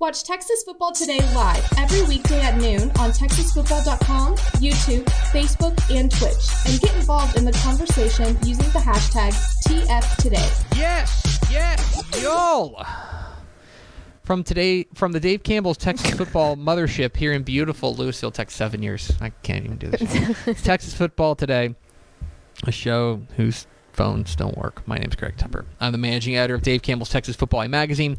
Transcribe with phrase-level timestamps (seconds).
[0.00, 6.34] Watch Texas Football Today live every weekday at noon on TexasFootball.com, YouTube, Facebook, and Twitch,
[6.66, 9.30] and get involved in the conversation using the hashtag
[9.62, 10.76] TFToday.
[10.76, 12.84] Yes, yes, y'all.
[14.24, 18.58] From today, from the Dave Campbell's Texas Football Mothership here in beautiful Lewisville, Texas.
[18.58, 19.12] Seven years.
[19.20, 20.62] I can't even do this.
[20.64, 21.72] Texas Football Today,
[22.64, 24.86] a show whose phones don't work.
[24.88, 25.64] My name's Greg Tepper.
[25.80, 28.18] I'm the managing editor of Dave Campbell's Texas Football Magazine.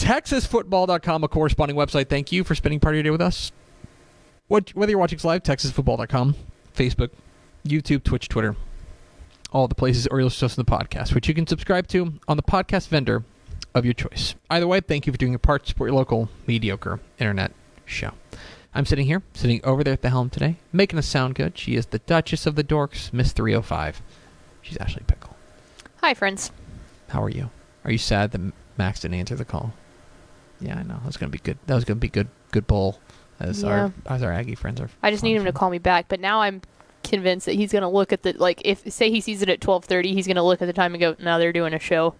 [0.00, 2.08] TexasFootball.com, a corresponding website.
[2.08, 3.52] Thank you for spending part of your day with us.
[4.48, 6.34] What, whether you're watching us live, TexasFootball.com,
[6.74, 7.10] Facebook,
[7.64, 8.56] YouTube, Twitch, Twitter,
[9.52, 11.86] all the places, or you'll listen to us in the podcast, which you can subscribe
[11.88, 13.24] to on the podcast vendor
[13.74, 14.34] of your choice.
[14.48, 17.52] Either way, thank you for doing your part to support your local mediocre internet
[17.84, 18.12] show.
[18.74, 21.58] I'm sitting here, sitting over there at the helm today, making us sound good.
[21.58, 24.00] She is the Duchess of the Dorks, Miss 305.
[24.62, 25.36] She's Ashley Pickle.
[26.00, 26.52] Hi, friends.
[27.08, 27.50] How are you?
[27.84, 29.74] Are you sad that Max didn't answer the call?
[30.60, 30.94] Yeah, I know.
[30.94, 31.58] That was gonna be good.
[31.66, 32.28] That was gonna be good.
[32.52, 32.98] Good bowl,
[33.38, 33.68] as Yeah.
[33.70, 34.88] our as our Aggie friends are.
[35.02, 36.62] I just need him to call me back, but now I'm
[37.02, 39.60] convinced that he's going to look at the like if say he sees it at
[39.60, 42.14] 12:30, he's going to look at the time and go, "No, they're doing a show."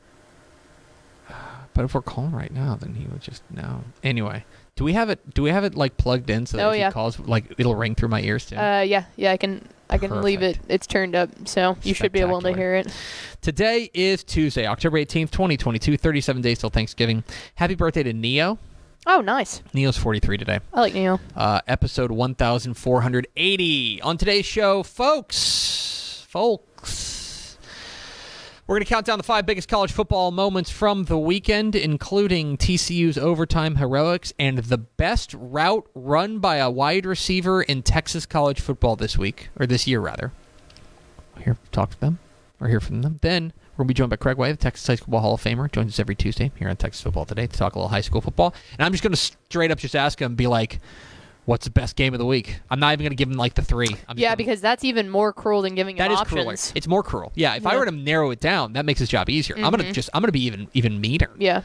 [1.74, 3.84] But if we're calling right now, then he would just know.
[4.02, 4.44] Anyway,
[4.76, 5.32] do we have it?
[5.34, 6.88] Do we have it like plugged in so that Oh, if yeah.
[6.88, 8.56] he calls, like it'll ring through my ears too?
[8.56, 10.58] Uh yeah, yeah, I can I can leave it.
[10.68, 12.94] It's turned up, so you should be able to hear it.
[13.42, 17.24] Today is Tuesday, October 18th, 2022, 37 days till Thanksgiving.
[17.56, 18.58] Happy birthday to Neo.
[19.06, 19.62] Oh, nice.
[19.74, 20.60] Neo's 43 today.
[20.72, 21.18] I like Neo.
[21.34, 24.02] Uh, episode 1480.
[24.02, 27.09] On today's show, folks, folks,
[28.70, 32.56] we're going to count down the five biggest college football moments from the weekend, including
[32.56, 38.60] TCU's overtime heroics and the best route run by a wide receiver in Texas college
[38.60, 40.30] football this week, or this year, rather.
[41.42, 42.20] Here, talk to them,
[42.60, 43.18] or hear from them.
[43.22, 45.34] Then we're going to be joined by Craig Way, the Texas High School Football Hall
[45.34, 45.72] of Famer.
[45.72, 48.20] Joins us every Tuesday here on Texas Football Today to talk a little high school
[48.20, 48.54] football.
[48.78, 50.78] And I'm just going to straight up just ask him, be like,
[51.50, 52.60] what's the best game of the week?
[52.70, 53.88] I'm not even going to give him like the three.
[54.14, 56.42] Yeah, gonna- because that's even more cruel than giving him that is options.
[56.42, 56.52] crueler.
[56.76, 57.32] It's more cruel.
[57.34, 59.56] Yeah, if I were to narrow it down, that makes his job easier.
[59.56, 59.92] I'm gonna Mhm.
[59.92, 61.30] just I'm gonna be even even meaner.
[61.38, 61.62] Yeah.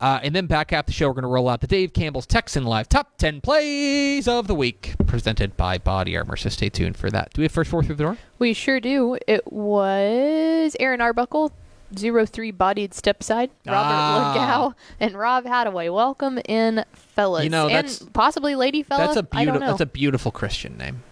[0.00, 2.64] Uh, and then back half the show, we're gonna roll out the Dave Campbell's Texan
[2.64, 6.36] Live Top Ten Plays of the Week, presented by Body Armor.
[6.36, 7.32] So stay tuned for that.
[7.34, 8.16] Do we have first four through the door?
[8.38, 9.18] We sure do.
[9.26, 11.50] It was Aaron Arbuckle,
[11.96, 14.34] zero three bodied stepside, Robert Ah.
[14.36, 15.92] Legow, and Rob Hadaway.
[15.92, 17.44] Welcome in, fellas.
[17.44, 19.04] You know, and that's- possibly lady fella.
[19.06, 19.60] That's a beautiful.
[19.60, 21.02] That's a beautiful Christian name.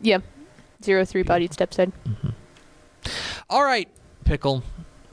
[0.00, 0.18] yeah,
[0.82, 1.92] zero three bodied stepside.
[3.50, 3.88] All right,
[4.24, 4.62] Pickle.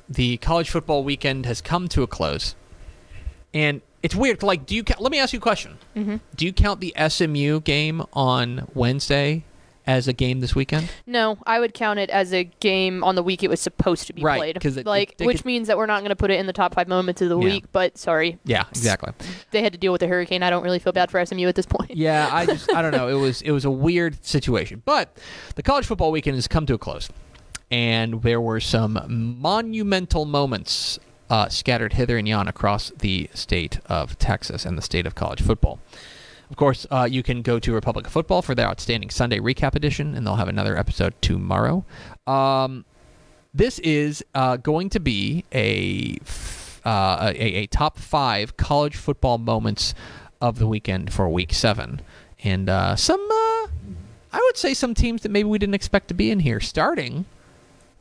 [0.08, 2.56] The college football weekend has come to a close,
[3.54, 4.42] and it's weird.
[4.42, 4.84] Like, do you?
[4.84, 5.78] ca- Let me ask you a question.
[5.96, 6.16] Mm-hmm.
[6.36, 9.44] Do you count the SMU game on Wednesday
[9.90, 10.88] as a game this weekend?
[11.08, 14.14] No, I would count it as a game on the week it was supposed to
[14.14, 14.62] be Right, played.
[14.62, 16.54] 'cause it- like, they which means that we're not going to put it in the
[16.54, 17.44] top five moments of the Yeah.
[17.44, 17.66] week.
[17.72, 19.12] But sorry, Yeah, exactly.
[19.52, 20.44] they had to deal with the hurricane.
[20.44, 21.96] I don't really feel bad for SMU at this point.
[21.96, 23.08] Yeah, I just I don't know.
[23.16, 25.18] It was it was a weird situation, but
[25.56, 27.10] the college football weekend has come to a close,
[27.72, 29.00] and there were some
[29.42, 31.00] monumental moments
[31.32, 35.42] uh, scattered hither and yon across the state of Texas and the state of college
[35.42, 35.80] football.
[36.50, 39.75] Of course, uh, you can go to Republic of Football for their outstanding Sunday recap
[39.75, 41.86] edition, and they'll have another episode tomorrow.
[42.25, 42.86] Um,
[43.54, 46.18] this is uh, going to be a,
[46.84, 49.94] uh, a a top five college football moments
[50.42, 52.01] of the weekend for Week Seven,
[52.44, 53.68] and uh, some uh,
[54.31, 56.60] I would say some teams that maybe we didn't expect to be in here.
[56.60, 57.25] Starting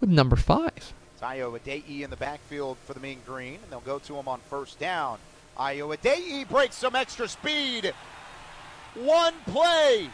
[0.01, 0.95] with number five.
[1.15, 4.29] It's Ayo Adeyi in the backfield for the Mean Green, and they'll go to him
[4.29, 5.19] on first down.
[5.59, 7.93] Ayo Adeyi breaks some extra speed.
[9.05, 10.09] One play.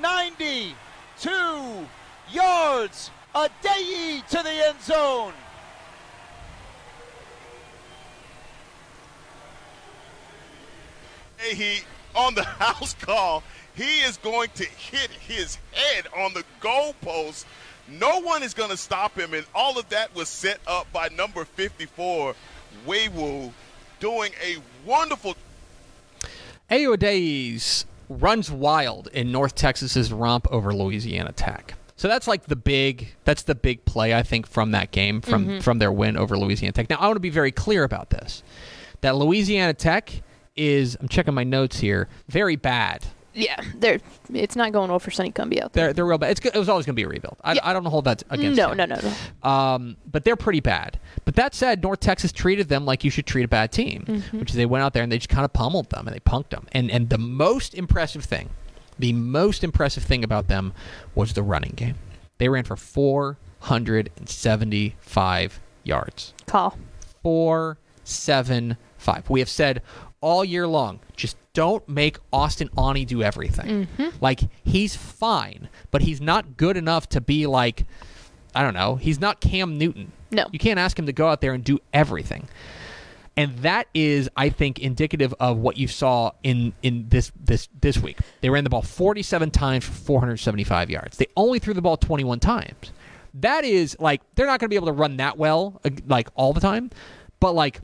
[0.00, 1.30] 92
[2.32, 3.10] yards.
[3.34, 5.32] A Dayee to the end zone.
[11.52, 11.80] he
[12.14, 13.42] on the house call,
[13.74, 17.44] he is going to hit his head on the goalpost.
[17.88, 21.08] No one is going to stop him, and all of that was set up by
[21.08, 22.34] number 54,
[22.86, 23.52] Weiwu,
[24.00, 24.56] doing a
[24.86, 25.36] wonderful.
[26.70, 31.74] Ayo runs wild in North Texas's romp over Louisiana Tech.
[31.96, 35.46] So that's like the big that's the big play I think from that game from
[35.46, 35.58] Mm-hmm.
[35.60, 36.90] from their win over Louisiana Tech.
[36.90, 38.42] Now I want to be very clear about this.
[39.00, 40.22] That Louisiana Tech
[40.56, 43.04] is I'm checking my notes here, very bad.
[43.34, 43.98] Yeah, they're,
[44.32, 45.86] it's not going well for Sonny Cumbie out there.
[45.86, 46.30] They're they're real bad.
[46.30, 47.36] It's, it was always going to be a rebuild.
[47.42, 47.60] I, Yeah.
[47.64, 48.76] I don't hold that against No, him.
[48.78, 49.12] no, no, no.
[49.48, 50.98] Um, but they're pretty bad.
[51.24, 54.38] But that said, North Texas treated them like you should treat a bad team, Mm-hmm.
[54.38, 56.20] which is they went out there and they just kind of pummeled them and they
[56.20, 56.66] punked them.
[56.72, 58.50] And and the most impressive thing,
[58.98, 60.72] the most impressive thing about them
[61.16, 61.96] was the running game.
[62.38, 66.34] They ran for 475 yards.
[66.46, 66.78] Call.
[67.22, 69.28] Four, seven, five.
[69.30, 69.80] We have said
[70.20, 73.88] all year long, just don't make Austin Aune do everything.
[73.96, 74.16] Mm-hmm.
[74.20, 77.86] Like he's fine, but he's not good enough to be like,
[78.54, 78.96] I don't know.
[78.96, 80.12] He's not Cam Newton.
[80.30, 80.46] No.
[80.52, 82.48] you can't ask him to go out there and do everything.
[83.36, 87.98] And that is, I think, indicative of what you saw in in this this this
[87.98, 88.18] week.
[88.40, 91.16] They ran the ball 47 times for 475 yards.
[91.16, 92.92] They only threw the ball 21 times.
[93.34, 96.52] That is like they're not going to be able to run that well like all
[96.52, 96.90] the time,
[97.40, 97.80] but like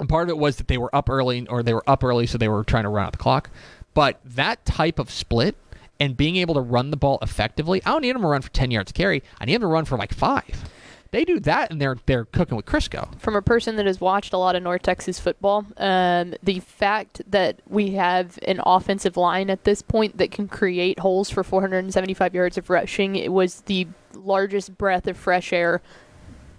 [0.00, 2.26] and part of it was that they were up early or they were up early
[2.26, 3.50] so they were trying to run out the clock.
[3.94, 5.56] But that type of split
[6.00, 8.50] and being able to run the ball effectively, I don't need them to run for
[8.50, 9.22] 10 yards carry.
[9.40, 10.64] I need them to run for like 5.
[11.12, 13.16] They do that and they're they're cooking with Crisco.
[13.20, 17.22] From a person that has watched a lot of North Texas football, um, the fact
[17.30, 22.34] that we have an offensive line at this point that can create holes for 475
[22.34, 25.80] yards of rushing it was the largest breath of fresh air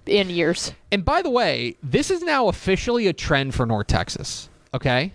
[0.08, 0.74] in years.
[0.92, 4.50] And by the way, this is now officially a trend for North Texas.
[4.74, 5.14] Okay,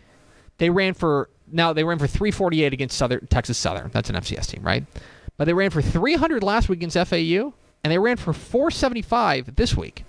[0.59, 3.91] they ran for now they ran for 348 against Southern Texas Southern.
[3.93, 4.85] That's an FCS team, right?
[5.37, 9.77] But they ran for 300 last week against FAU, and they ran for 475 this
[9.77, 10.05] week.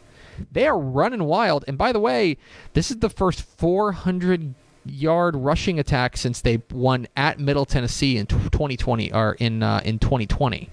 [0.52, 1.66] They are running wild.
[1.68, 2.38] And by the way,
[2.74, 4.56] this is the first 400
[4.86, 10.00] yard rushing attack since they won at Middle Tennessee in 2020 or in uh, in
[10.00, 10.70] 2020.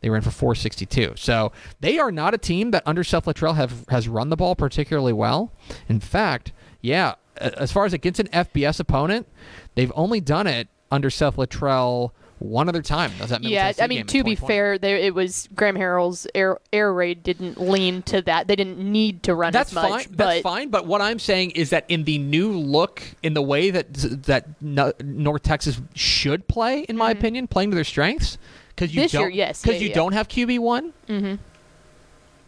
[0.00, 1.12] They ran for 462.
[1.16, 4.54] So they are not a team that under Seth Littrell have has run the ball
[4.54, 5.52] particularly well.
[5.88, 9.28] In fact, yeah, as far as against an FBS opponent,
[9.74, 12.10] they've only done it under Seth Littrell
[12.42, 13.10] one other time.
[13.18, 15.76] Does that was that Yeah, Tennessee I mean, to be fair, there it was Graham
[15.76, 18.48] Harrell's air air raid didn't lean to that.
[18.48, 20.06] They didn't need to run That's as much, fine.
[20.10, 20.68] but That's fine.
[20.70, 23.92] But what I'm saying is that in the new look, in the way that
[24.24, 28.38] that North Texas should play, in my opinion, playing to their strengths,
[28.70, 29.04] because you Mm-hmm.
[29.04, 29.62] This don't, yes.
[29.62, 29.94] because Yeah, you yeah.
[29.94, 30.92] don't have QB one.
[31.08, 31.34] Mm-hmm.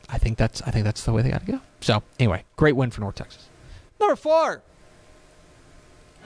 [0.09, 1.61] I think that's I think that's the way they got to go.
[1.81, 3.49] So anyway, great win for North Texas.
[4.01, 4.63] Number four.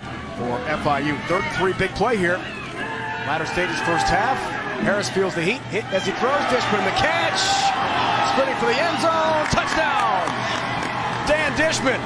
[0.01, 1.21] for FIU.
[1.27, 2.41] Third and three, big play here.
[3.29, 4.39] Latter stages, first half.
[4.81, 6.41] Harris feels the heat, hit as he throws.
[6.49, 7.37] Dishman the catch,
[8.33, 10.25] sprinting for the end zone, touchdown.
[11.29, 12.01] Dan Dishman,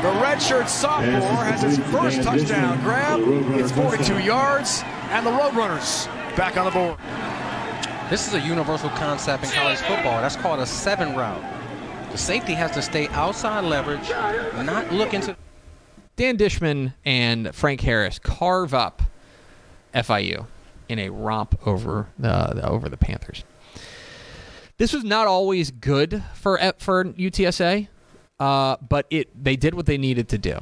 [0.00, 3.20] the redshirt sophomore, has his first touchdown grab.
[3.60, 6.06] It's 42 yards, and the Roadrunners
[6.36, 6.98] back on the board.
[8.08, 10.22] This is a universal concept in college football.
[10.22, 11.44] That's called a seven route.
[12.12, 14.08] The safety has to stay outside leverage,
[14.64, 15.36] not look into.
[16.16, 19.02] Dan Dishman and Frank Harris carve up
[19.94, 20.46] FIU
[20.88, 23.44] in a romp over the, over the Panthers.
[24.76, 27.88] This was not always good for for UTSA,
[28.40, 30.58] uh, but it they did what they needed to do.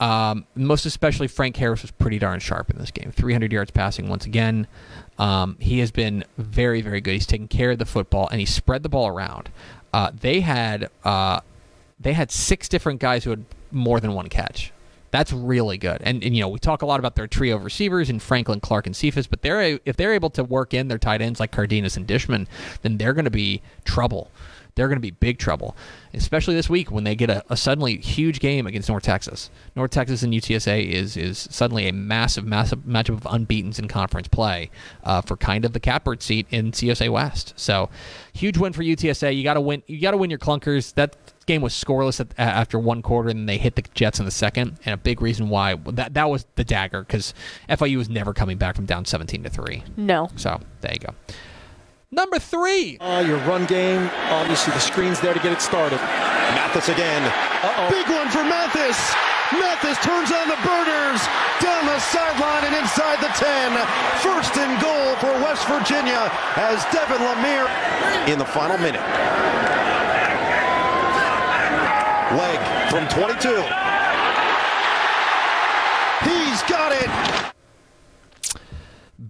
[0.00, 3.10] Um, most especially Frank Harris was pretty darn sharp in this game.
[3.12, 4.66] 300 yards passing once again.
[5.18, 7.12] Um, he has been very very good.
[7.12, 9.50] He's taken care of the football and he spread the ball around.
[9.94, 11.40] Uh, they had uh,
[11.98, 14.72] they had six different guys who had more than one catch.
[15.14, 15.98] That's really good.
[16.02, 18.58] And, and you know, we talk a lot about their trio of receivers in Franklin,
[18.58, 21.38] Clark, and Cephus, but they're a- if they're able to work in their tight ends
[21.38, 22.48] like Cardenas and Dishman,
[22.82, 24.28] then they're going to be trouble.
[24.74, 25.76] They're going to be big trouble,
[26.14, 29.50] especially this week when they get a, a suddenly huge game against North Texas.
[29.76, 34.26] North Texas and UTSA is is suddenly a massive, massive matchup of unbeaten's in conference
[34.26, 34.68] play
[35.04, 37.54] uh, for kind of the catbird seat in CSA West.
[37.56, 37.88] So,
[38.32, 39.36] huge win for UTSA.
[39.36, 39.84] You got to win.
[39.86, 40.92] You got to win your clunkers.
[40.94, 41.14] That
[41.46, 44.78] game was scoreless at, after one quarter, and they hit the Jets in the second.
[44.84, 47.34] And a big reason why that that was the dagger because
[47.68, 49.82] FIU was never coming back from down seventeen to three.
[49.96, 50.28] no.
[50.36, 51.14] So there you go.
[52.10, 52.96] Number three.
[52.98, 55.98] Uh, your run game, obviously the screen's there to get it started.
[55.98, 57.22] Mathis again.
[57.26, 57.90] Uh-oh.
[57.90, 58.94] Big one for Mathis.
[59.50, 61.20] Mathis turns on the burners
[61.60, 63.74] down the sideline and inside the 10.
[64.22, 67.66] First and goal for West Virginia as Devin Lemire
[68.28, 69.02] in the final minute.
[72.36, 73.48] Legg from 22.
[76.28, 77.10] He's got it.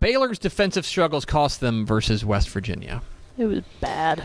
[0.00, 3.02] Baylor's defensive struggles cost them versus West Virginia.
[3.38, 4.22] It was bad.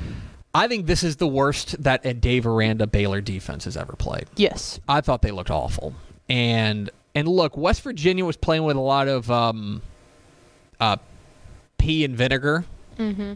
[0.53, 4.25] I think this is the worst that a Dave Aranda Baylor defense has ever played.
[4.35, 4.79] Yes.
[4.87, 5.93] I thought they looked awful.
[6.27, 9.81] And and look, West Virginia was playing with a lot of um,
[10.79, 10.97] uh,
[11.77, 12.65] pea and vinegar,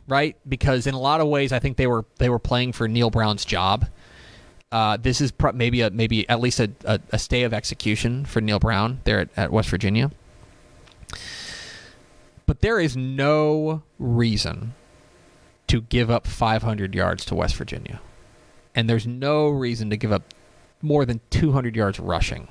[0.08, 0.36] right?
[0.48, 3.10] Because in a lot of ways, I think they were they were playing for Neal
[3.10, 3.88] Brown's job.
[4.74, 8.26] Uh, this is pro- maybe a maybe at least a, a, a stay of execution
[8.26, 10.10] for Neal Brown there at, at West Virginia.
[12.48, 14.74] But there is no reason
[15.68, 18.02] to give up 500 yards to West Virginia,
[18.74, 20.34] and there's no reason to give up
[20.82, 22.48] more than 200 yards rushing.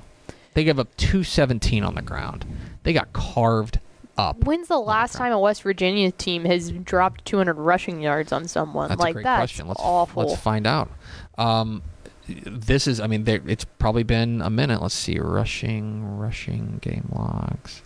[0.53, 2.45] They gave up 217 on the ground.
[2.83, 3.81] They got carved
[4.17, 4.45] up.
[4.45, 8.87] When's the last time a West Virginia team has dropped 200 rushing yards on someone?
[8.87, 9.67] That's like a great that's question.
[9.67, 10.23] Let's awful.
[10.23, 10.89] let's find out.
[11.37, 11.83] Um,
[12.27, 14.81] this is, I mean, there, it's probably been a minute.
[14.81, 17.81] Let's see, rushing, rushing game logs.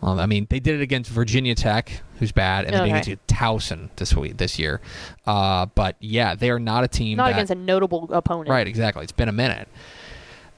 [0.00, 2.90] Well, I mean, they did it against Virginia Tech, who's bad, and they did it
[2.90, 3.12] Okay.
[3.12, 4.80] against Towson this week, this year.
[5.26, 8.48] Uh, but yeah, they are not a team Not that, against a notable opponent.
[8.50, 9.02] Right, exactly.
[9.02, 9.68] It's been a minute.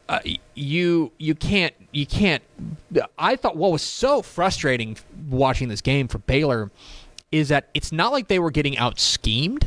[0.09, 0.21] Uh,
[0.55, 2.43] you you can't you can't.
[3.19, 4.97] I thought what was so frustrating
[5.29, 6.71] watching this game for Baylor
[7.31, 9.67] is that it's not like they were getting out schemed.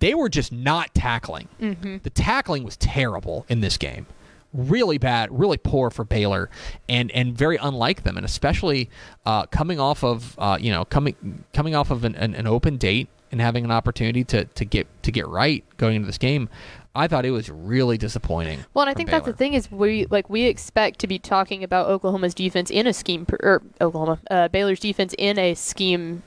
[0.00, 1.48] They were just not tackling.
[1.58, 4.06] The tackling was terrible in this game.
[4.52, 6.50] Really bad, really poor for Baylor,
[6.86, 8.90] and and very unlike them, and especially
[9.24, 12.76] uh, coming off of uh, you know coming coming off of an, an, an open
[12.76, 16.50] date and having an opportunity to, to get to get right going into this game.
[16.94, 18.58] I thought it was really disappointing.
[18.74, 21.64] Well, and I think that's the thing is we like we expect to be talking
[21.64, 26.22] about Oklahoma's defense in a scheme per, or Oklahoma uh, Baylor's defense in a scheme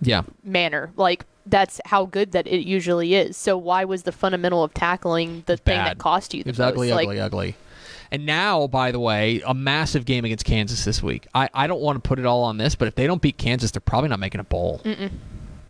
[0.00, 0.90] Yeah, manner.
[0.96, 3.36] Like that's how good that it usually is.
[3.36, 5.86] So why was the fundamental of tackling the thing bad.
[5.86, 6.68] that cost you the It was most?
[6.68, 7.56] ugly, like, ugly, ugly.
[8.10, 11.26] And now, by the way, a massive game against Kansas this week.
[11.34, 13.36] I, I don't want to put it all on this, but if they don't beat
[13.38, 14.80] Kansas, they're probably not making a bowl.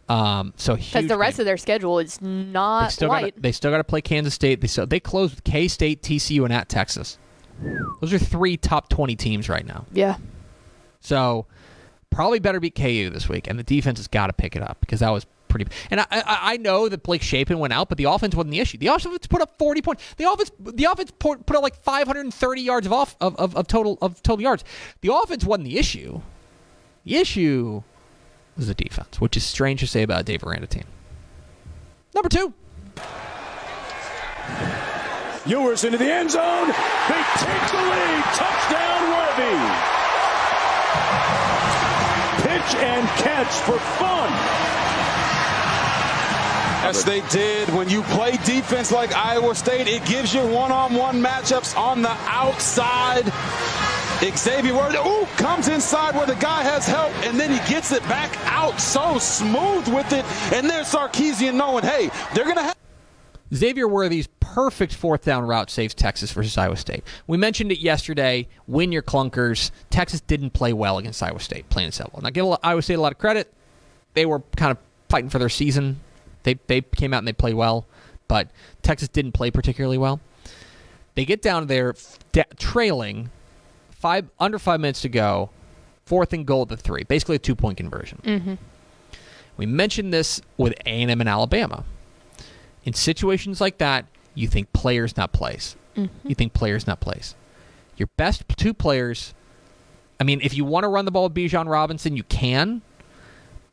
[0.08, 3.34] Um, so because the rest of their schedule is they not still light.
[3.40, 4.60] they still got to play Kansas State.
[4.60, 7.18] They still, they closed with K State, TCU, and at Texas.
[8.00, 9.86] Those are three top twenty teams right now.
[9.92, 10.16] yeah.
[11.00, 11.46] So
[12.14, 14.78] probably better beat KU this week, and the defense has got to pick it up
[14.80, 15.66] because that was pretty.
[15.90, 18.60] And I, I, I know that Blake Shapen went out, but the offense wasn't the
[18.60, 18.78] issue.
[18.78, 20.02] The offense put up forty points.
[20.16, 23.16] The offense, the offense put, put up like five hundred and thirty yards of off
[23.20, 24.64] of, of, of total of total yards.
[25.00, 26.20] The offense wasn't the issue.
[27.04, 27.82] The issue
[28.56, 30.84] was the defense, which is strange to say about a Dave Aranda team.
[32.14, 32.54] Number two.
[35.46, 36.68] Ewers into the end zone.
[36.68, 38.24] They take the lead.
[38.32, 40.03] Touchdown, Worthy.
[42.54, 44.30] Pitch and catch for fun.
[46.84, 47.68] Yes, they did.
[47.74, 53.24] When you play defense like Iowa State, it gives you one-on-one matchups on the outside.
[54.20, 58.04] Xavier Worthy, ooh, comes inside where the guy has help, and then he gets it
[58.04, 60.24] back out so smooth with it.
[60.54, 62.83] And there's Sarkisian knowing, hey, they're going to have.
[63.52, 67.04] Xavier Worthy's perfect fourth down route saves Texas versus Iowa State.
[67.26, 68.48] We mentioned it yesterday.
[68.66, 69.70] Win your clunkers.
[69.90, 72.20] Texas didn't play well against Iowa State, plain and simple.
[72.22, 73.52] Now, give Iowa State a lot of credit.
[74.14, 76.00] They were kind of fighting for their season.
[76.44, 77.86] They they came out and they played well,
[78.28, 78.48] but
[78.82, 80.20] Texas didn't play particularly well.
[81.14, 81.94] They get down there
[82.32, 83.30] da- trailing
[83.90, 85.50] five under five minutes to go,
[86.04, 88.20] fourth and goal at the three, basically a two point conversion.
[88.24, 88.54] Mm-hmm.
[89.56, 91.84] We mentioned this with A and M and Alabama.
[92.84, 95.76] In situations like that, you think players, not plays.
[95.96, 96.28] Mm-hmm.
[96.28, 97.34] You think players, not plays.
[97.96, 99.32] Your best two players.
[100.20, 102.82] I mean, if you want to run the ball with Bijan Robinson, you can.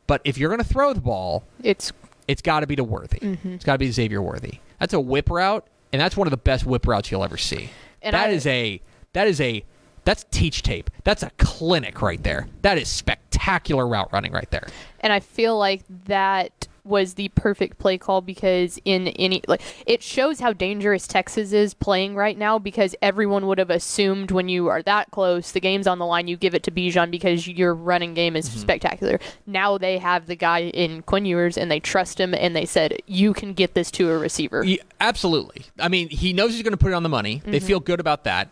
[0.06, 1.92] But if you're going to throw the ball, It's
[2.28, 3.18] it's got to be to Worthy.
[3.18, 3.54] Mm-hmm.
[3.54, 4.58] It's got to be Xavier Worthy.
[4.78, 7.70] That's a whip route, and that's one of the best whip routes you'll ever see.
[8.00, 8.80] And That I- is a
[9.12, 9.64] that is a
[10.04, 10.90] that's teach tape.
[11.04, 12.48] That's a clinic right there.
[12.62, 14.66] That is spectacular route running right there.
[15.00, 20.02] and I feel like that was the perfect play call because in any like it
[20.02, 24.68] shows how dangerous Texas is playing right now because everyone would have assumed when you
[24.68, 27.74] are that close, the game's on the line, you give it to Bijan because your
[27.74, 28.58] running game is mm-hmm.
[28.58, 29.20] spectacular.
[29.46, 32.98] Now they have the guy in Quinn Ewers and they trust him and they said
[33.06, 34.64] you can get this to a receiver.
[34.64, 35.66] Yeah, absolutely.
[35.78, 37.42] I mean, he knows he's going to put it on the money.
[37.44, 37.66] They mm-hmm.
[37.66, 38.48] feel good about that.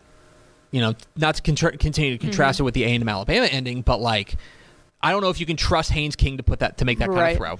[0.71, 2.29] You know, not to contra- continue to mm-hmm.
[2.29, 4.35] contrast it with the A and M Alabama ending, but like,
[5.01, 7.07] I don't know if you can trust Haynes King to put that to make that
[7.07, 7.31] kind Right.
[7.31, 7.59] of throw.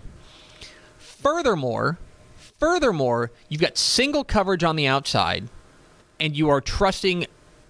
[1.21, 1.97] Furthermore,
[2.59, 5.47] furthermore, you've got single coverage on the outside,
[6.19, 7.25] and you are trusting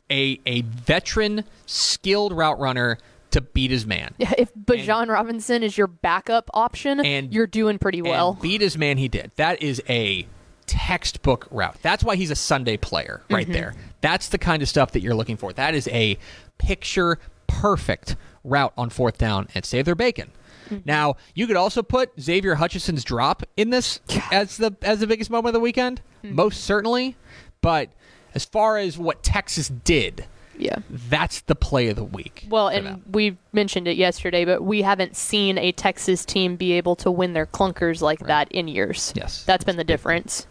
[0.10, 2.98] a a veteran, skilled route runner
[3.32, 4.14] to beat his man.
[4.18, 8.32] Yeah, if Bijan Robinson is your backup option, And- you're doing pretty well.
[8.32, 9.32] And beat his man, he did.
[9.38, 10.28] That is a
[10.68, 11.78] textbook route.
[11.82, 13.54] That's why he's a Sunday player right Mm-hmm.
[13.54, 13.74] there.
[14.02, 15.54] That's the kind of stuff that you're looking for.
[15.54, 16.18] That is a
[16.58, 20.32] picture perfect route on fourth down and save their bacon.
[20.72, 20.82] Mm-hmm.
[20.86, 24.00] Now, you could also put Xavier Hutchinson's drop in this
[24.32, 26.36] as the as the biggest moment of the weekend, hmm.
[26.36, 27.16] most certainly.
[27.62, 27.90] But
[28.34, 30.26] as far as what Texas did,
[30.58, 30.78] Yeah.
[30.90, 32.48] that's the play of the week.
[32.50, 33.04] Well, and them.
[33.12, 37.34] we mentioned it yesterday, but we haven't seen a Texas team be able to win
[37.34, 39.12] their clunkers like that in years.
[39.16, 39.44] Yes.
[39.44, 40.48] That's been the difference.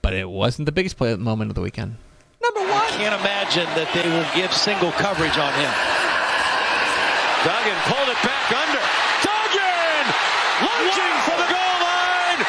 [0.00, 1.96] but it wasn't the biggest play of the moment of the weekend.
[2.42, 2.70] Number one.
[2.70, 5.70] I Can't imagine that they will give single coverage on him.
[7.42, 8.78] Duggan pulled it back under.
[9.26, 10.04] Duggan
[10.62, 12.40] lunging for the goal line.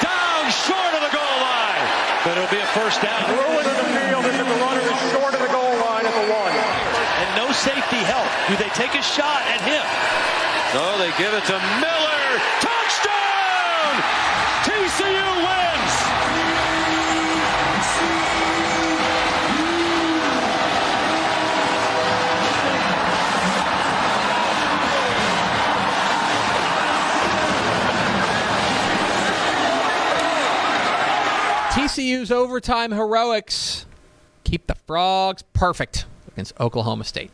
[0.00, 1.84] Down short of the goal line.
[2.24, 3.20] But it'll be a first down.
[3.28, 6.14] Ruin in the field as if the runner is short of the goal line at
[6.16, 6.56] the one.
[6.56, 8.24] And no safety help.
[8.48, 9.84] Do they take a shot at him?
[10.72, 12.03] So they give it to Miller.
[32.14, 33.86] TCU's overtime heroics
[34.44, 37.30] keep the frogs perfect against Oklahoma State.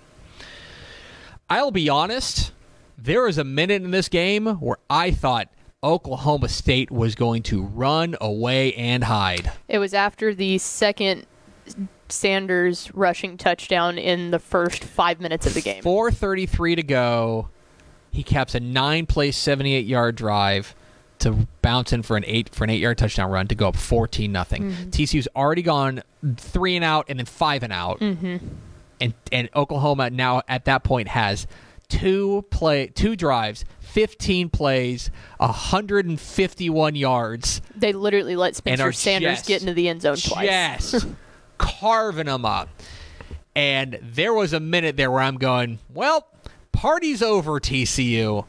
[1.51, 2.53] I'll be honest,
[2.97, 5.49] there was a minute in this game where I thought
[5.83, 9.53] Oklahoma State was going to run away and hide.
[9.69, 11.27] It was after the second
[12.09, 15.83] Sanders rushing touchdown in the first five minutes of the game.
[15.83, 17.49] 4:33 to go.
[18.11, 20.75] He caps a nine-play, 78-yard drive
[21.21, 24.31] to bounce in for an eight for an eight-yard touchdown run to go up 14
[24.31, 24.65] nothing.
[24.65, 24.91] Mm-hmm.
[24.91, 26.03] TCU's already gone
[26.37, 28.37] three and out and then five and out, mm-hmm.
[29.01, 31.47] and and Oklahoma now at that point has
[31.89, 33.65] two play two drives.
[33.81, 40.17] 15 plays, 151 yards, They literally let Spencer Sanders just- get into the end zone
[40.17, 40.45] twice.
[40.45, 41.07] Yes.
[41.59, 42.69] carving them up.
[43.55, 46.29] And there was a minute there where I'm going, well,
[46.73, 48.47] party's over, TCU.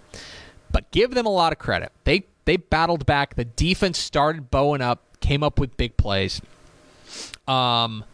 [0.71, 1.91] But give them a lot of credit.
[2.03, 3.36] They they battled back.
[3.36, 6.41] The defense started bowing up, came up with big plays.
[7.47, 8.06] Um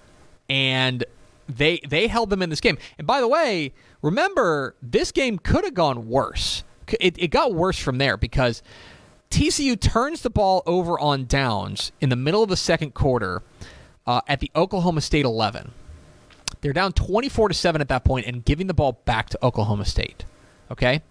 [0.49, 1.05] and
[1.47, 2.77] they they held them in this game.
[2.97, 6.63] And by the way, remember this game could have gone worse.
[7.01, 8.63] It, it got worse from there because
[9.29, 13.43] TCU turns the ball over on downs in the middle of the second quarter
[14.05, 15.71] uh, at the Oklahoma State 11.
[16.61, 19.85] They're down 24 to 7 at that point and giving the ball back to Oklahoma
[19.85, 20.23] State.
[20.71, 21.01] Okay?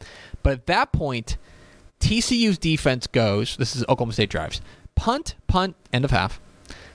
[0.42, 1.36] But at that point,
[2.00, 4.60] TCU's defense goes, this is Oklahoma State drives.
[4.94, 6.40] Punt, punt, end of half.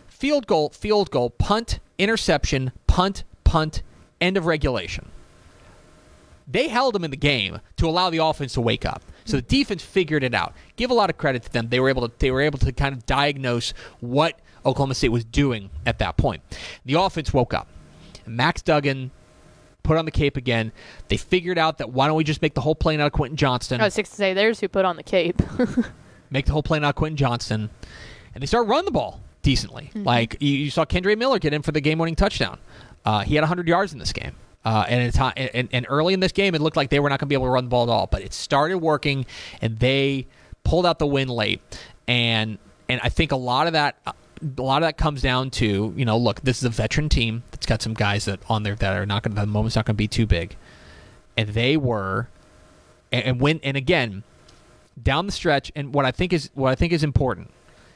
[0.07, 3.81] Field goal, field goal, punt, interception, punt, punt,
[4.19, 5.07] end of regulation
[6.51, 9.01] they held them in the game to allow the offense to wake up.
[9.25, 10.53] So the defense figured it out.
[10.75, 11.69] Give a lot of credit to them.
[11.69, 15.23] They were able to they were able to kind of diagnose what Oklahoma State was
[15.23, 16.41] doing at that point.
[16.85, 17.67] The offense woke up.
[18.25, 19.11] Max Duggan
[19.83, 20.71] put on the cape again.
[21.07, 23.37] They figured out that why don't we just make the whole plane out of Quentin
[23.37, 23.81] Johnston?
[23.81, 25.41] I was six to say, there's who put on the cape.
[26.29, 27.69] make the whole plane out of Quentin Johnston,
[28.33, 29.91] and they start running the ball decently.
[29.95, 32.59] Like you, you saw Kendre Miller get in for the game-winning touchdown.
[33.03, 34.35] Uh, he had 100 yards in this game.
[34.63, 37.19] Uh, and, it's, and, and early in this game, it looked like they were not
[37.19, 38.05] going to be able to run the ball at all.
[38.05, 39.25] But it started working,
[39.59, 40.27] and they
[40.63, 41.61] pulled out the win late.
[42.07, 43.95] And and I think a lot of that,
[44.41, 47.43] a lot of that comes down to you know, look, this is a veteran team
[47.51, 49.85] that's got some guys that on there that are not going to the moment's not
[49.85, 50.55] going to be too big,
[51.37, 52.27] and they were,
[53.11, 54.23] and, and when and again,
[55.01, 57.51] down the stretch, and what I think is what I think is important.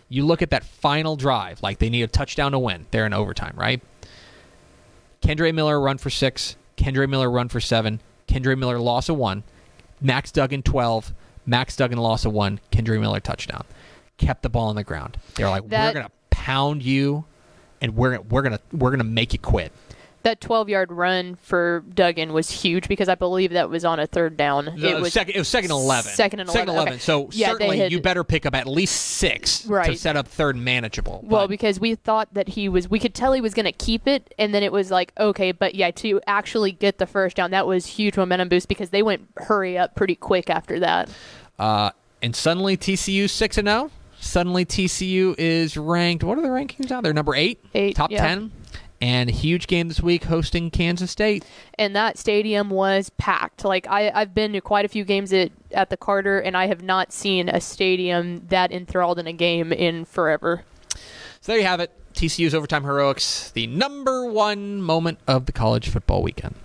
[0.07, 2.85] You look at that final drive, like they need a touchdown to win.
[2.91, 3.81] They're in overtime, right?
[5.21, 6.55] Kendre Miller run for six.
[6.77, 8.01] Kendre Miller run for seven.
[8.27, 9.43] Kendre Miller loss of one.
[10.01, 11.13] Max Duggan twelve.
[11.47, 12.59] Max Duggan loss of one.
[12.71, 13.65] Kendre Miller touchdown.
[14.17, 15.17] Kept the ball on the ground.
[15.35, 16.11] They're like, That- we're gonna
[16.45, 17.25] pound you,
[17.81, 19.71] and we're we're gonna we're gonna make you quit.
[20.21, 24.05] that 12 yard run for Duggan was huge because I believe that was on a
[24.07, 24.65] third down.
[24.77, 26.11] The it was second, it was second and eleven.
[26.11, 26.75] Second and Second 11.
[26.75, 26.93] eleven.
[26.93, 26.99] okay.
[26.99, 30.55] So Yeah, certainly had- you better pick up at least six to set up third
[30.55, 31.21] manageable.
[31.23, 33.71] Well, But- because we thought that he was, we could tell he was going to
[33.71, 37.35] keep it, and then it was like, okay, but yeah, to actually get the first
[37.37, 41.09] down, that was huge momentum boost because they went hurry up pretty quick after that.
[41.59, 41.89] Uh,
[42.21, 43.89] and suddenly TCU six and zero.
[44.25, 46.23] Suddenly TCU is ranked.
[46.23, 46.99] What are the rankings now?
[46.99, 48.25] They're number eight, Eight, top yeah.
[48.25, 48.51] ten,
[48.99, 51.45] and huge game this week hosting Kansas State.
[51.77, 53.63] And that stadium was packed.
[53.63, 56.65] Like I, I've been to quite a few games at at the Carter, and I
[56.65, 60.63] have not seen a stadium that enthralled in a game in forever.
[61.39, 61.91] So there you have it.
[62.15, 66.55] TCU's overtime heroics, the number one moment of the college football weekend.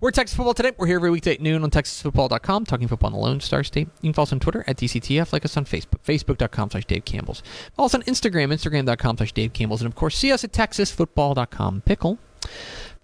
[0.00, 0.72] We're Texas Football Today.
[0.76, 3.88] We're here every weekday at noon on TexasFootball.com, talking football in the Lone Star State.
[4.00, 7.04] You can follow us on Twitter at DCTF, like us on Facebook, Facebook.com slash Dave
[7.04, 7.42] Campbell's.
[7.74, 11.82] Follow us on Instagram, Instagram.com slash Dave Campbell's, and of course, see us at TexasFootball.com.
[11.82, 12.18] Pickle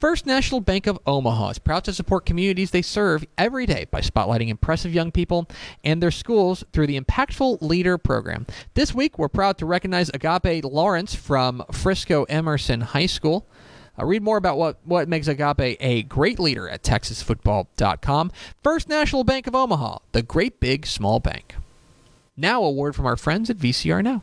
[0.01, 4.01] First National Bank of Omaha is proud to support communities they serve every day by
[4.01, 5.49] spotlighting impressive young people
[5.83, 8.47] and their schools through the Impactful Leader Program.
[8.75, 13.47] This week, we're proud to recognize Agape Lawrence from Frisco Emerson High School.
[13.99, 18.33] Uh, read more about what, what makes Agape a great leader at TexasFootball.com.
[18.63, 21.55] First National Bank of Omaha, the great big small bank.
[22.37, 24.23] Now, a word from our friends at VCR Now.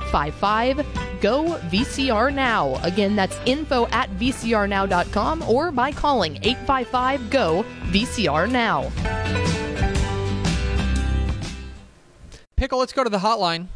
[0.09, 2.79] 855 GO VCR Now.
[2.83, 8.91] Again, that's info at vcrnow.com or by calling 855 GO VCR Now.
[12.55, 13.67] Pickle, let's go to the hotline.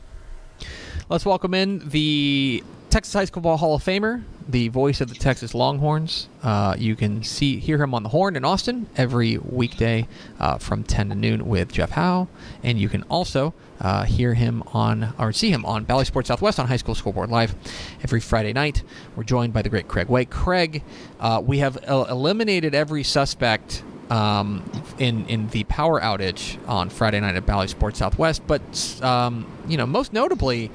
[1.10, 5.16] Let's welcome in the Texas High School Ball Hall of Famer, the voice of the
[5.16, 6.28] Texas Longhorns.
[6.44, 10.08] Uh, you can see hear him on the Horn in Austin every weekday
[10.40, 12.28] uh, from 10 to noon with Jeff Howe,
[12.64, 16.60] and you can also uh, hear him on or see him on Bally Sports Southwest
[16.60, 17.56] on High School Scoreboard Live
[18.04, 18.84] every Friday night.
[19.16, 20.26] We're joined by the great Craig Way.
[20.26, 20.84] Craig,
[21.20, 24.64] uh, we have el- eliminated every suspect um,
[25.00, 29.78] in in the power outage on Friday night at Bally Sports Southwest, but um, you
[29.78, 30.70] know most notably,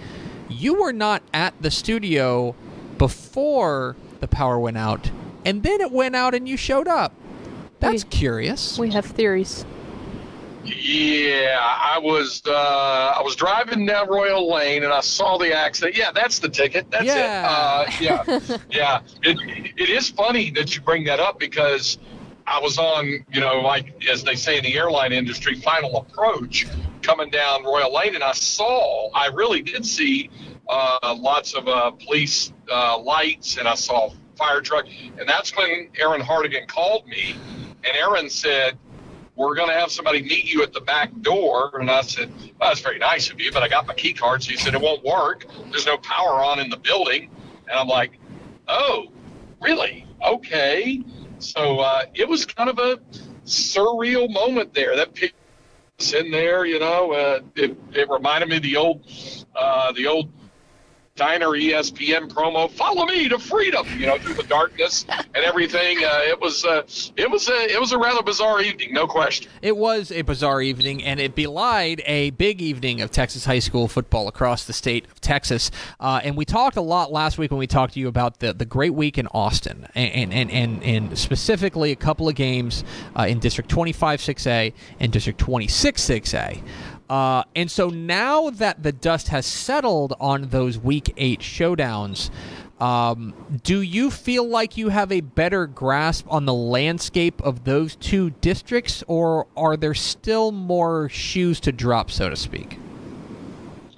[0.49, 2.57] you were not at the studio
[3.01, 5.11] before the power went out,
[5.47, 7.15] and then it went out and you showed up.
[7.79, 8.79] That's curious.
[8.79, 9.65] We have theories.
[10.63, 15.97] Yeah, I was uh, I was driving down Royal Lane and I saw the accident.
[15.97, 16.91] Yeah, that's the ticket.
[16.91, 17.85] That's Yeah.
[17.89, 18.01] it.
[18.03, 19.01] Uh, yeah, yeah.
[19.23, 19.39] It,
[19.79, 21.97] it is funny that you bring that up because
[22.47, 26.67] I was on, you know, like as they say in the airline industry, final approach
[27.01, 30.29] coming down Royal Lane, and I saw, I really did see
[30.71, 34.87] uh, lots of uh, police uh, lights, and I saw fire truck,
[35.19, 37.35] and that's when Aaron Hardigan called me,
[37.85, 38.79] and Aaron said,
[39.41, 41.79] we're going to have somebody meet you at the back door.
[41.81, 42.31] And I said,
[42.61, 44.43] well, that's very nice of you, but I got my key card.
[44.43, 45.47] So he said, it won't work.
[45.71, 47.31] There's no power on in the building.
[47.69, 48.19] And I'm like,
[48.69, 49.07] oh,
[49.63, 50.07] really?
[50.23, 51.03] Okay.
[51.39, 52.99] So uh, it was kind of a
[53.47, 54.95] surreal moment there.
[54.95, 55.35] That picture
[56.19, 59.07] in there, you know, uh, it, it reminded me of the old,
[59.57, 60.31] uh, the old
[61.21, 62.71] Diner ESPN promo.
[62.71, 65.05] Follow me to freedom, you know, through the darkness
[65.35, 65.99] and everything.
[65.99, 66.81] Uh, it was, uh,
[67.15, 69.51] it was, a, it was a rather bizarre evening, no question.
[69.61, 73.87] It was a bizarre evening, and it belied a big evening of Texas high school
[73.87, 75.71] football across the state of Texas.
[76.01, 78.55] Uh, and we talked a lot last week when we talked to you about the,
[78.55, 82.83] the great week in Austin, and and, and, and specifically a couple of games
[83.15, 86.63] uh, in District 25 6A and District 26 6A.
[87.11, 92.31] Uh, and so now that the dust has settled on those Week 8 showdowns,
[92.81, 97.97] um, do you feel like you have a better grasp on the landscape of those
[97.97, 102.79] two districts, or are there still more shoes to drop, so to speak?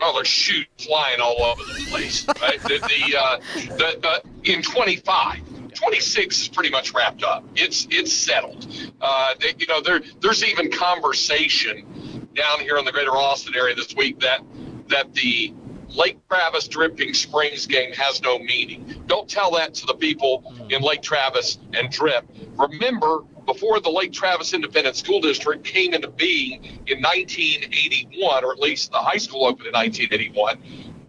[0.01, 2.27] Oh, there's shoes flying all over the place.
[2.27, 2.61] Right?
[2.63, 3.41] the, the, uh,
[3.77, 7.45] the, the, in 25, 26 is pretty much wrapped up.
[7.55, 8.67] It's it's settled.
[9.01, 11.87] Uh, they, you know, there there's even conversation
[12.35, 14.41] down here in the Greater Austin area this week that
[14.89, 15.55] that the
[15.95, 19.03] Lake Travis Dripping Springs game has no meaning.
[19.07, 20.85] Don't tell that to the people in hmm.
[20.85, 22.25] Lake Travis and Drip.
[22.57, 28.59] Remember, before the Lake Travis Independent School District came into being in 1981, or at
[28.59, 30.63] least the high school opened in 1981,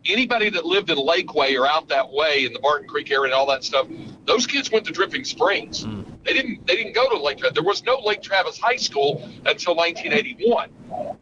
[0.06, 3.34] anybody that lived in Lakeway or out that way in the Barton Creek area and
[3.34, 3.88] all that stuff,
[4.26, 5.86] those kids went to Dripping Springs.
[6.24, 6.66] They didn't.
[6.66, 7.40] They didn't go to Lake.
[7.40, 7.56] Travis.
[7.56, 10.70] There was no Lake Travis High School until 1981.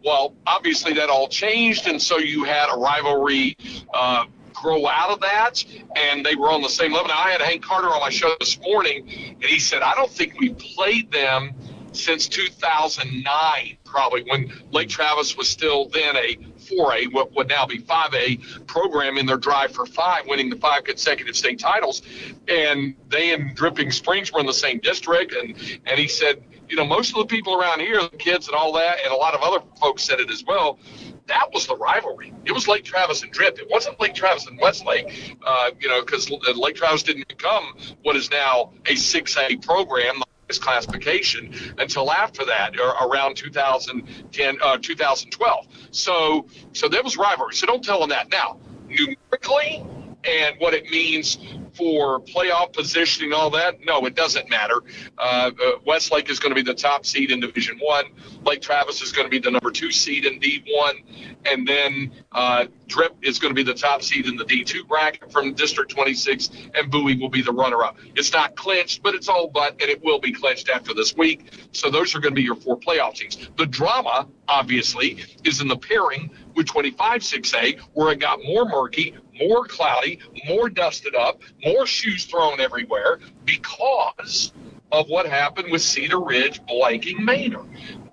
[0.04, 3.58] Well, obviously that all changed, and so you had a rivalry
[3.94, 5.64] uh, grow out of that,
[5.96, 7.08] and they were on the same level.
[7.08, 10.12] Now I had Hank Carter on my show this morning, and he said I don't
[10.12, 11.56] think we played them
[11.94, 16.38] since 2009, probably when Lake Travis was still then a
[16.72, 20.84] 4A, what would now be 5A program in their drive for five, winning the five
[20.84, 22.02] consecutive state titles.
[22.48, 25.34] And they and Dripping Springs were in the same district.
[25.34, 25.56] And,
[25.86, 28.72] and he said, you know, most of the people around here, the kids and all
[28.74, 30.80] that, and a lot of other folks said it as well.
[31.28, 32.34] That was the rivalry.
[32.46, 33.60] It was Lake Travis and Drip.
[33.60, 38.16] It wasn't Lake Travis and Westlake, uh, you know, because Lake Travis didn't become what
[38.16, 40.24] is now a 6A program
[40.60, 45.68] classification until after that, or around 2010, uh, 2012.
[45.92, 47.56] So, so there was rivalry.
[47.56, 48.30] So don't tell them that.
[48.32, 49.86] Now, numerically,
[50.24, 51.38] and what it means
[51.74, 53.80] for playoff positioning, all that?
[53.86, 54.82] No, it doesn't matter.
[55.18, 58.06] Uh, uh, Westlake is going to be the top seed in Division One.
[58.44, 61.04] Lake Travis is going to be the number two seed in D1,
[61.46, 65.32] and then uh, Drip is going to be the top seed in the D2 bracket
[65.32, 67.98] from District 26, and Bowie will be the runner-up.
[68.16, 71.52] It's not clinched, but it's all but, and it will be clinched after this week.
[71.72, 73.50] So those are going to be your four playoff teams.
[73.58, 79.66] The drama, obviously, is in the pairing with 25-6A, where it got more murky, more
[79.66, 84.54] cloudy, more dusted up, more shoes thrown everywhere because
[84.92, 87.64] of what happened with Cedar Ridge blanking Manor.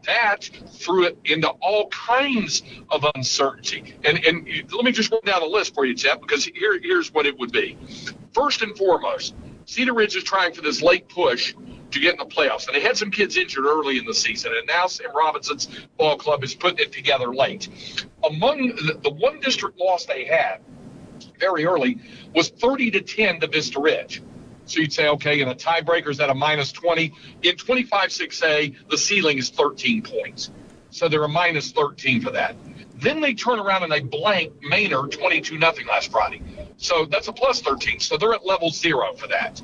[0.07, 3.94] That threw it into all kinds of uncertainty.
[4.05, 7.12] And, and let me just run down the list for you, Jeff, because here, here's
[7.12, 7.77] what it would be.
[8.33, 9.35] First and foremost,
[9.66, 11.55] Cedar Ridge is trying for this late push
[11.90, 12.66] to get in the playoffs.
[12.66, 16.16] And they had some kids injured early in the season, and now Sam Robinson's ball
[16.16, 17.68] club is putting it together late.
[18.24, 20.61] Among the, the one district loss they had
[21.38, 21.98] very early
[22.35, 24.22] was 30 to 10 to Vista Ridge.
[24.66, 27.12] So you'd say, okay, in a tiebreaker is at a minus 20.
[27.42, 30.51] In 25-6A, the ceiling is 13 points.
[30.90, 32.55] So they're a minus 13 for that.
[32.98, 36.42] Then they turn around and they blank Manor 22 nothing last Friday.
[36.78, 38.00] So that's a plus 13.
[38.00, 39.62] So they're at level zero for that.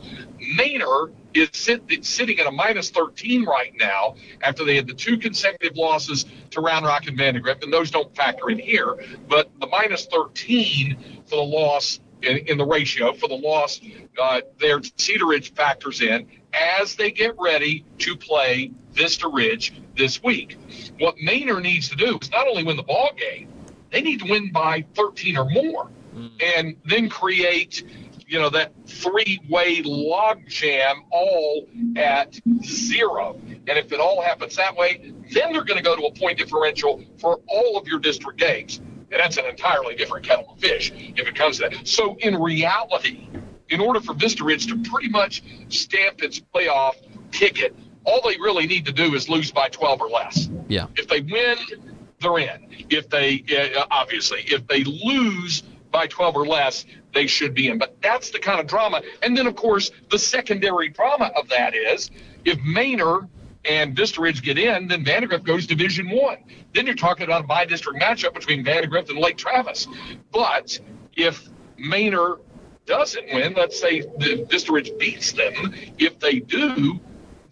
[0.56, 5.18] Manor is sit, sitting at a minus 13 right now after they had the two
[5.18, 8.96] consecutive losses to Round Rock and Vandegrift, and those don't factor in here.
[9.28, 13.80] But the minus 13 for the loss in, in the ratio for the loss
[14.20, 20.22] uh, there, Cedar Ridge factors in as they get ready to play Vista Ridge this
[20.22, 20.58] week.
[20.98, 23.48] What Manor needs to do is not only win the ball game,
[23.90, 26.30] they need to win by 13 or more, mm.
[26.56, 27.84] and then create
[28.26, 33.38] you know, that three way log jam all at zero.
[33.46, 36.38] And if it all happens that way, then they're going to go to a point
[36.38, 38.78] differential for all of your district games.
[38.78, 41.86] And that's an entirely different kettle of fish if it comes to that.
[41.86, 43.28] So in reality,
[43.68, 46.94] in order for Vista Ridge to pretty much stamp its playoff
[47.30, 50.48] ticket, all they really need to do is lose by 12 or less.
[50.68, 50.86] Yeah.
[50.96, 51.56] If they win,
[52.20, 52.68] they're in.
[52.90, 53.44] If they,
[53.76, 57.78] uh, obviously, if they lose by 12 or less, they should be in.
[57.78, 59.02] But that's the kind of drama.
[59.22, 62.10] And then, of course, the secondary drama of that is
[62.44, 63.28] if Manor
[63.64, 66.38] and Vista Ridge get in, then Vandegrift goes Division One.
[66.74, 69.86] Then you're talking about a bi-district matchup between Vandegrift and Lake Travis.
[70.32, 70.78] But
[71.16, 72.38] if Manor
[72.86, 77.00] doesn't win, let's say the Vista Ridge beats them, if they do,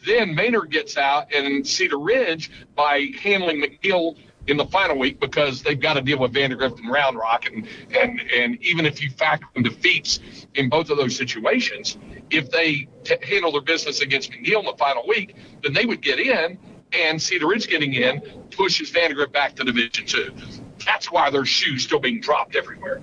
[0.07, 5.63] then Manor gets out and Cedar Ridge by handling McNeil in the final week because
[5.63, 9.11] they've got to deal with Vandegrift and Round Rock, and and and even if you
[9.11, 10.21] factor in defeats
[10.55, 11.99] in both of those situations,
[12.31, 16.01] if they t- handle their business against McNeil in the final week, then they would
[16.01, 16.59] get in,
[16.93, 20.35] and Cedar Ridge getting in pushes Vandegrift back to Division Two.
[20.85, 23.01] That's why their shoes still being dropped everywhere.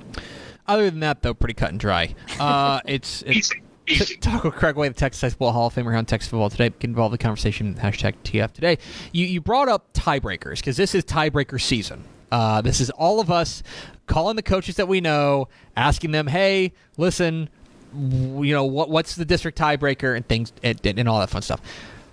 [0.68, 2.14] Other than that, though, pretty cut and dry.
[2.40, 3.52] Uh, it's, it's
[3.90, 4.20] Easy.
[4.44, 6.70] With Craig Way, the Texas High Football Hall of Famer on Texas Football Today.
[6.70, 7.74] Get involved in the conversation.
[7.76, 8.78] Hashtag TF Today.
[9.12, 12.04] You, you brought up tiebreakers because this is tiebreaker season.
[12.32, 13.64] Uh, this is all of us
[14.06, 17.50] calling the coaches that we know, asking them, "Hey, listen,
[17.94, 18.90] you know what?
[18.90, 21.62] What's the district tiebreaker and things and, and all that fun stuff."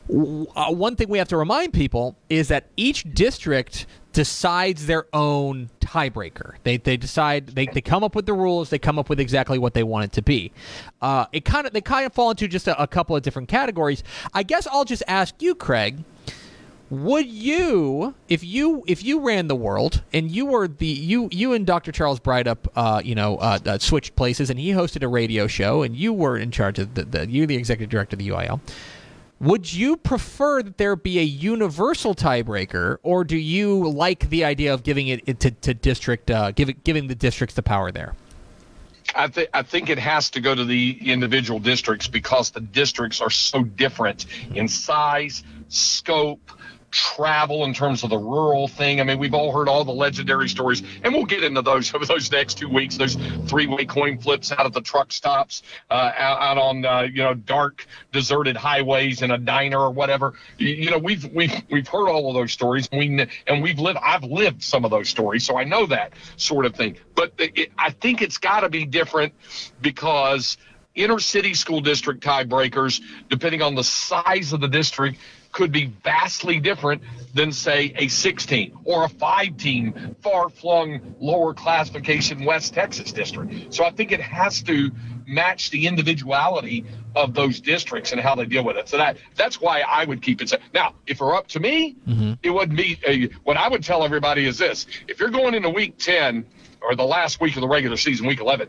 [0.08, 5.68] Uh, one thing we have to remind people is that each district decides their own
[5.86, 6.54] tiebreaker.
[6.64, 8.70] They, they decide they, they come up with the rules.
[8.70, 10.52] They come up with exactly what they want it to be.
[11.00, 13.48] Uh, it kind of they kind of fall into just a, a couple of different
[13.48, 14.02] categories.
[14.34, 16.04] I guess I'll just ask you, Craig.
[16.88, 21.52] Would you, if you if you ran the world and you were the you you
[21.52, 21.90] and Dr.
[21.90, 25.82] Charles Breithaupt, uh, you know, uh, uh, switched places and he hosted a radio show
[25.82, 28.60] and you were in charge of the, the you the executive director of the UIL
[29.40, 34.72] would you prefer that there be a universal tiebreaker, or do you like the idea
[34.72, 38.14] of giving it to, to district, uh, giving giving the districts the power there?
[39.14, 43.20] I, th- I think it has to go to the individual districts because the districts
[43.20, 46.50] are so different in size, scope,
[46.96, 49.02] travel in terms of the rural thing.
[49.02, 52.06] I mean, we've all heard all the legendary stories, and we'll get into those over
[52.06, 52.96] those next two weeks.
[52.96, 57.34] Those three-way coin flips out at the truck stops, uh, out, on uh, you know
[57.34, 60.32] dark, deserted highways in a diner or whatever.
[60.56, 63.78] You, you know, we've we've we've heard all of those stories, and we and we've
[63.78, 63.98] lived.
[64.02, 66.96] I've lived some of those stories, so I know that sort of thing.
[67.14, 69.34] But it, I think it's got to be different
[69.82, 70.56] because
[70.96, 75.18] inner city school district tiebreakers, depending on the size of the district,
[75.56, 77.00] could be vastly different
[77.32, 83.72] than, say, a 16 or a five team, far flung, lower classification West Texas district.
[83.72, 84.90] So I think it has to
[85.26, 88.86] match the individuality of those districts and how they deal with it.
[88.86, 90.52] So that that's why I would keep it.
[90.74, 91.96] Now, if were up to me,
[92.42, 95.70] it would be uh, what I would tell everybody is this: if you're going into
[95.70, 96.44] week 10
[96.86, 98.68] or the last week of the regular season, week 11,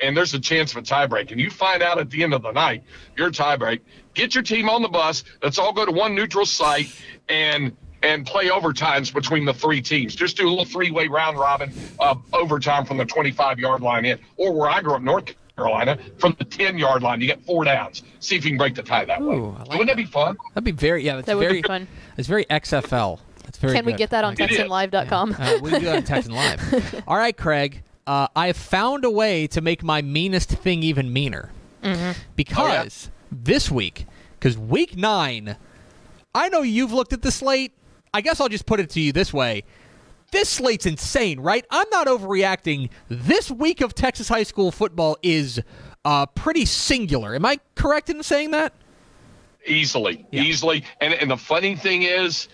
[0.00, 2.42] and there's a chance of a tiebreak, and you find out at the end of
[2.42, 2.84] the night
[3.16, 3.80] you're tiebreak,
[4.14, 5.24] get your team on the bus.
[5.42, 6.88] Let's all go to one neutral site
[7.28, 10.14] and and play overtimes between the three teams.
[10.14, 14.52] Just do a little three-way round robin uh, overtime from the 25-yard line in, or
[14.52, 17.20] where I grew up, North Carolina, from the 10-yard line.
[17.20, 18.02] You get four downs.
[18.20, 19.38] See if you can break the tie that way.
[19.38, 20.36] Wouldn't that be fun?
[20.54, 21.16] That'd be very yeah.
[21.16, 21.88] That's That would very be fun.
[22.16, 23.18] It's very XFL.
[23.56, 23.74] That's very.
[23.78, 24.58] Can we get that on It is.
[24.58, 25.36] TexanLive.com?
[25.38, 27.02] Uh, we can do that on Texan Live.
[27.08, 27.82] All right, Craig.
[28.06, 31.50] Uh, I have found a way to make my meanest thing even meaner.
[31.82, 32.16] Mhm.
[32.36, 34.06] Because this week,
[34.38, 35.56] because week nine,
[36.34, 37.72] I know you've looked at the slate.
[38.12, 39.64] I guess I'll just put it to you this way.
[40.32, 41.64] This slate's insane, right?
[41.70, 42.90] I'm not overreacting.
[43.08, 45.60] This week of Texas high school football is
[46.04, 47.34] uh, pretty singular.
[47.34, 48.72] Am I correct in saying that?
[49.68, 50.84] easily, easily.
[51.00, 52.48] And and the funny thing is,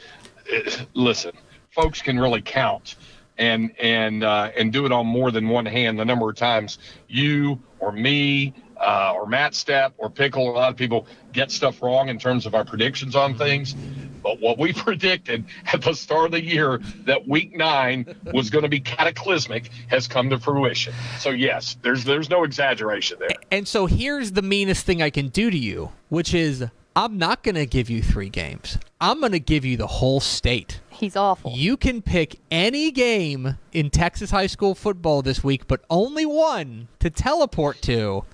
[0.95, 1.33] listen,
[1.71, 2.97] folks can really count
[3.39, 5.99] and and uh, and do it on more than one hand.
[5.99, 6.79] The number of times
[7.09, 11.83] you or me uh, or Matt Stepp or Pickle, a lot of people get stuff
[11.83, 13.75] wrong in terms of our predictions on things.
[14.23, 18.63] But what we predicted at the start of the year that week nine was going
[18.63, 20.95] to be cataclysmic has come to fruition.
[21.19, 23.31] So yes, there's there's no exaggeration there.
[23.51, 27.43] And so here's the meanest thing I can do to you, which is I'm not
[27.43, 28.79] going to give you three games.
[29.01, 30.81] I'm going to give you the whole state.
[30.91, 31.53] He's awful.
[31.53, 36.89] You can pick any game in Texas high school football this week, but only one
[37.01, 38.25] to teleport to.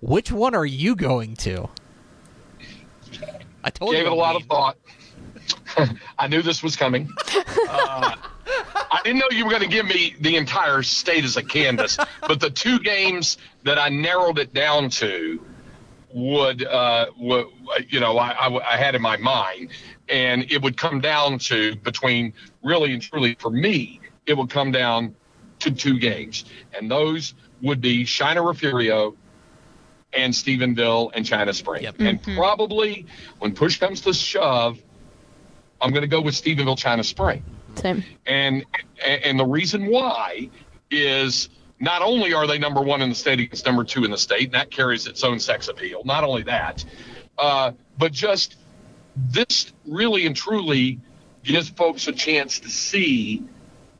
[0.00, 1.70] Which one are you going to?
[3.64, 4.42] I told Gave you it a I'm lot mean.
[4.42, 4.76] of thought.
[6.18, 7.08] I knew this was coming.
[7.68, 8.14] Uh,
[8.46, 11.96] I didn't know you were going to give me the entire state as a canvas,
[12.20, 15.40] but the two games that I narrowed it down to
[16.14, 17.46] would, uh, would
[17.88, 19.70] you know, I, I, I had in my mind,
[20.08, 24.70] and it would come down to between really and truly for me, it would come
[24.70, 25.14] down
[25.58, 29.16] to two games, and those would be Shiner Refugio
[30.12, 31.86] and Stephenville and China Spring.
[31.98, 33.06] And probably
[33.40, 34.80] when push comes to shove,
[35.80, 37.42] I'm going to go with Stephenville China Spring.
[37.74, 38.04] Same.
[38.26, 38.64] And
[39.04, 40.48] and the reason why
[40.90, 41.48] is
[41.84, 44.44] not only are they number one in the state against number two in the state,
[44.44, 46.02] and that carries its own sex appeal.
[46.04, 46.84] Not only that,
[47.38, 48.56] uh, but just
[49.16, 51.00] this really and truly
[51.42, 53.44] gives folks a chance to see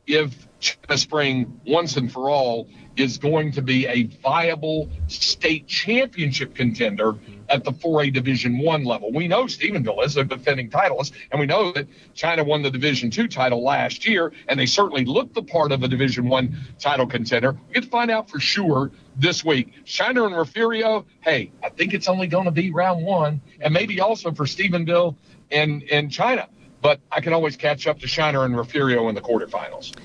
[0.07, 6.55] if China Spring once and for all is going to be a viable state championship
[6.55, 7.15] contender
[7.49, 9.11] at the 4A Division One level.
[9.11, 13.09] We know Stephenville is a defending titleist, and we know that China won the Division
[13.09, 17.07] Two title last year, and they certainly look the part of a Division One title
[17.07, 17.57] contender.
[17.67, 19.73] We get to find out for sure this week.
[19.85, 23.99] Shiner and Refugio, hey, I think it's only going to be round one, and maybe
[24.01, 25.15] also for Stephenville
[25.51, 26.49] and and China.
[26.81, 29.95] But I can always catch up to Shiner and Refugio in the quarterfinals.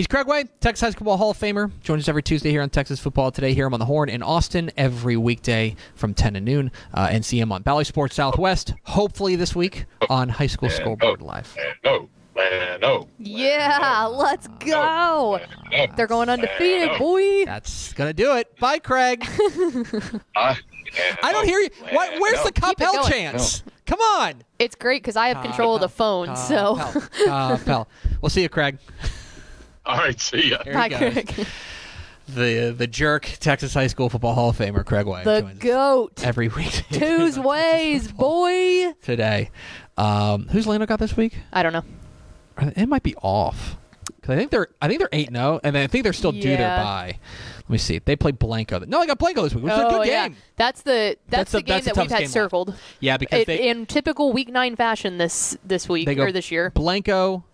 [0.00, 1.70] He's Craig Way, Texas High School Hall of Famer.
[1.82, 3.52] Joins us every Tuesday here on Texas Football Today.
[3.52, 6.72] Hear him on the Horn in Austin every weekday from 10 to noon.
[6.94, 11.20] Uh, and see him on Bally Sports Southwest, hopefully this week on High School Scoreboard
[11.20, 11.54] Live.
[11.84, 13.08] No, man, no.
[13.18, 15.38] Yeah, let's go.
[15.96, 17.44] They're going undefeated, boy.
[17.44, 18.58] That's going to do it.
[18.58, 19.22] Bye, Craig.
[20.34, 20.56] I,
[21.22, 21.68] I don't hear you.
[21.90, 23.62] Why, where's the Keep it Coppell chance?
[23.84, 24.44] Come on.
[24.58, 26.76] It's great because I have control of the phone, so.
[27.26, 27.86] Coppell.
[28.22, 28.78] We'll see you, Craig.
[29.86, 30.58] All right, see ya.
[30.64, 31.12] There Hi, he goes.
[31.14, 31.46] Craig.
[32.28, 35.24] The the jerk Texas High School Football Hall of Famer, Craig Way.
[35.24, 36.24] The joins us goat.
[36.24, 38.92] every week Two's ways, boy.
[39.02, 39.50] today.
[39.96, 41.36] Um, who's Lando got this week?
[41.52, 41.84] I don't know.
[42.76, 43.76] It might be off.
[44.22, 46.42] 'Cause I think they're I think they're eight zero, and I think they're still due
[46.42, 46.82] their Yeah.
[46.84, 47.18] bye.
[47.62, 47.98] Let me see.
[47.98, 48.78] They play Blanco.
[48.80, 50.36] No, they got Blanco this week, which is a oh good yeah, game.
[50.56, 52.32] that's the that's, That's the- the game that's the that we've toughest had game left.
[52.32, 52.74] circled.
[53.00, 56.32] Yeah, because It- they in typical week nine fashion this this week they go or
[56.32, 56.70] this year.
[56.74, 57.44] Blanco,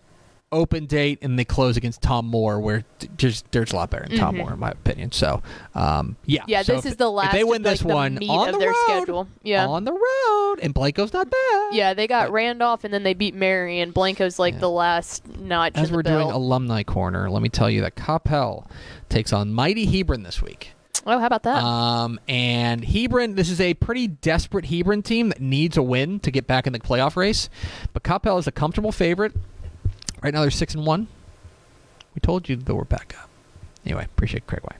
[0.51, 4.05] open date and they close against Tom Moore, where th- just there's a lot better
[4.07, 4.37] than Tom Mhm.
[4.39, 5.11] Moore in my opinion.
[5.11, 5.41] So,
[5.75, 7.27] um, yeah, Yeah, So this if- is the last.
[7.27, 9.27] if they win of, this like, one meat on the their road, schedule.
[9.43, 11.73] Yeah, on the road, and Blanco's not bad.
[11.73, 15.73] yeah, they got Randolph and then they beat Mary, and Blanco's like the last notch
[15.75, 18.65] As the we're doing alumni corner, let me tell you that Coppell
[19.09, 20.71] takes on Mighty Hebron this week.
[21.05, 21.63] oh, how about that?
[21.63, 26.31] Um, and Hebron, this is a pretty desperate Hebron team that needs a win to
[26.31, 27.49] get back in the playoff race.
[27.93, 29.33] But Coppell is a comfortable favorite.
[30.21, 31.07] Right now they're six and one.
[32.15, 33.29] We told you that we're back up.
[33.85, 34.77] Anyway, appreciate Craig Way.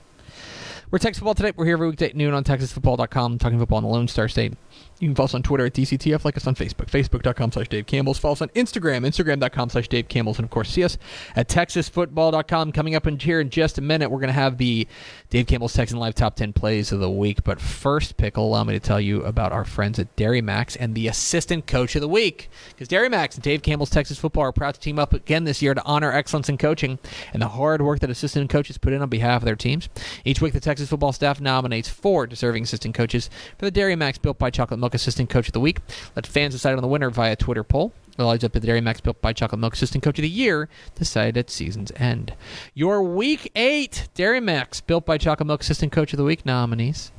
[0.90, 1.52] We're Texas Football today.
[1.54, 4.54] We're here every weekday at noon on TexasFootball.com, talking football in the Lone Star State.
[5.00, 7.86] You can follow us on Twitter at DCTF, like us on Facebook, Facebook.com slash Dave
[7.86, 8.18] Campbell's.
[8.18, 10.40] Follow us on Instagram, Instagram.com slash Dave Campbell's.
[10.40, 10.98] And of course, see us
[11.36, 12.72] at TexasFootball.com.
[12.72, 14.88] Coming up in here in just a minute, we're going to have the
[15.30, 17.44] Dave Campbell's Texan Live Top 10 Plays of the Week.
[17.44, 20.96] But first, Pickle, allow me to tell you about our friends at Dairy Max and
[20.96, 22.50] the Assistant Coach of the Week.
[22.70, 25.62] Because Dairy Max and Dave Campbell's Texas Football are proud to team up again this
[25.62, 26.98] year to honor excellence in coaching
[27.34, 29.90] and the hard work that assistant coaches put in on behalf of their teams.
[30.24, 34.18] Each week, the Texas football staff nominates four deserving assistant coaches for the Dairy Max
[34.18, 35.80] Built by Chocolate Milk Assistant Coach of the Week.
[36.16, 37.94] Let fans decide on the winner via Twitter poll.
[38.18, 40.30] It lines up to the Dairy Max Built by Chocolate Milk Assistant Coach of the
[40.30, 42.34] Year, decided at season's end.
[42.74, 47.12] Your Week 8 Dairy Max Built by Chocolate Milk Assistant Coach of the Week nominees.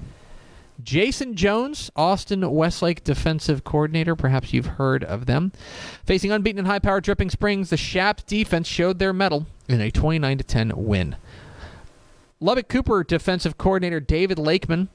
[0.82, 4.14] Jason Jones, Austin Westlake defensive coordinator.
[4.14, 5.52] Perhaps you've heard of them.
[6.04, 9.90] Facing unbeaten and high powered Dripping Springs, the Chaps defense showed their mettle in a
[9.90, 11.16] 29 10 win.
[12.40, 14.88] Lubbock Cooper defensive coordinator David Lakeman.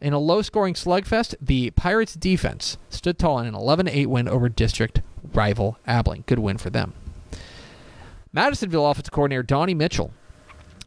[0.00, 4.28] In a low scoring slugfest, the Pirates defense stood tall in an 11 8 win
[4.28, 5.00] over district
[5.32, 6.24] rival Abilene.
[6.26, 6.92] Good win for them.
[8.32, 10.12] Madisonville offensive coordinator Donnie Mitchell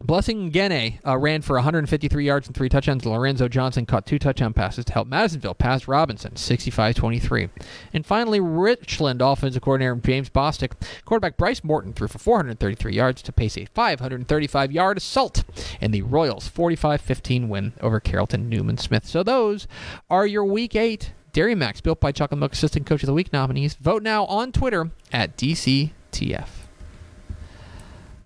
[0.01, 3.05] Blessing Gene uh, ran for 153 yards and three touchdowns.
[3.05, 7.49] Lorenzo Johnson caught two touchdown passes to help Madisonville pass Robinson 65-23.
[7.93, 10.73] And finally, Richland offensive coordinator James Bostic,
[11.05, 15.43] quarterback Bryce Morton threw for 433 yards to pace a 535-yard assault
[15.79, 19.05] in the Royals' 45-15 win over Carrollton Newman Smith.
[19.05, 19.67] So those
[20.09, 23.33] are your Week 8 Dairy Max built by Chocolate Milk Assistant Coach of the Week
[23.33, 23.75] nominees.
[23.75, 26.47] Vote now on Twitter at DCTF.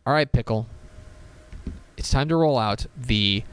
[0.05, 0.67] All right, Pickle
[1.99, 3.43] it's time to roll out the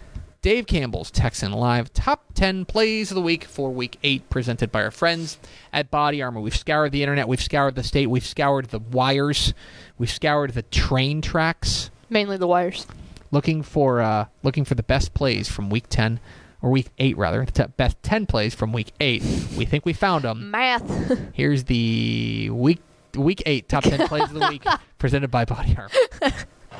[0.41, 4.85] Dave Campbell's Texan Live Top 10 Plays of the Week for Week 8, presented by
[4.85, 5.39] our friends
[5.73, 6.41] at Body Armor.
[6.41, 9.53] We've scoured the internet, we've scoured the state, we've scoured the wires,
[9.99, 12.87] we've scoured the train tracks, Mainly the wires.
[13.33, 16.21] looking for uh, looking for the best plays from Week 10
[16.63, 19.23] or Week 8 rather, the te- best 10 plays from Week 8.
[19.59, 20.53] We think we found them.
[20.53, 21.19] Math.
[21.33, 22.79] Here's the Week
[23.17, 24.65] Week 8 Top 10 Plays of the Week,
[24.99, 25.91] presented by Body Armor.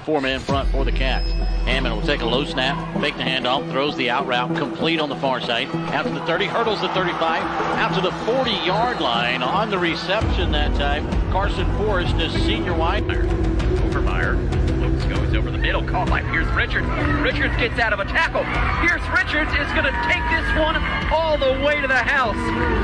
[0.07, 1.29] Four men in front for the Cats.
[1.67, 5.09] Hammond will take a low snap, fake the handoff, throws the out route, complete on
[5.09, 5.67] the far side.
[5.67, 9.77] Out to the 30, hurdles the 35, out to the 40 yard line on the
[9.77, 11.11] reception that time.
[11.33, 13.03] Carson Forrest is senior wide.
[13.03, 14.37] Overmeyer.
[14.81, 16.87] Lopes goes over the middle, caught by Pierce Richards.
[17.21, 18.45] Richards gets out of a tackle.
[18.87, 20.77] Pierce Richards is going to take this one
[21.11, 22.37] all the way to the house.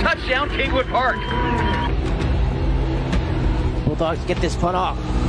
[0.03, 1.19] Touchdown, Kingwood Park.
[3.85, 5.22] Bulldogs get this punt off.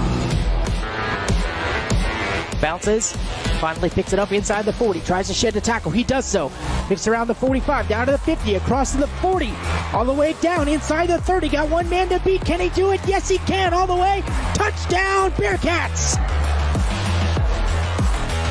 [2.63, 3.11] Bounces,
[3.59, 5.91] finally picks it up inside the 40, tries to shed the tackle.
[5.91, 6.49] He does so.
[6.87, 9.53] Picks around the 45, down to the 50, across to the 40,
[9.91, 11.49] all the way down inside the 30.
[11.49, 12.45] Got one man to beat.
[12.45, 13.01] Can he do it?
[13.05, 13.73] Yes, he can.
[13.73, 14.23] All the way.
[14.53, 16.13] Touchdown, Bearcats.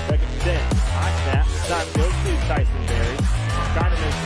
[0.09, 0.61] Second and 10.
[0.61, 1.47] High snap.
[1.69, 4.22] Time goes to Tyson Berry.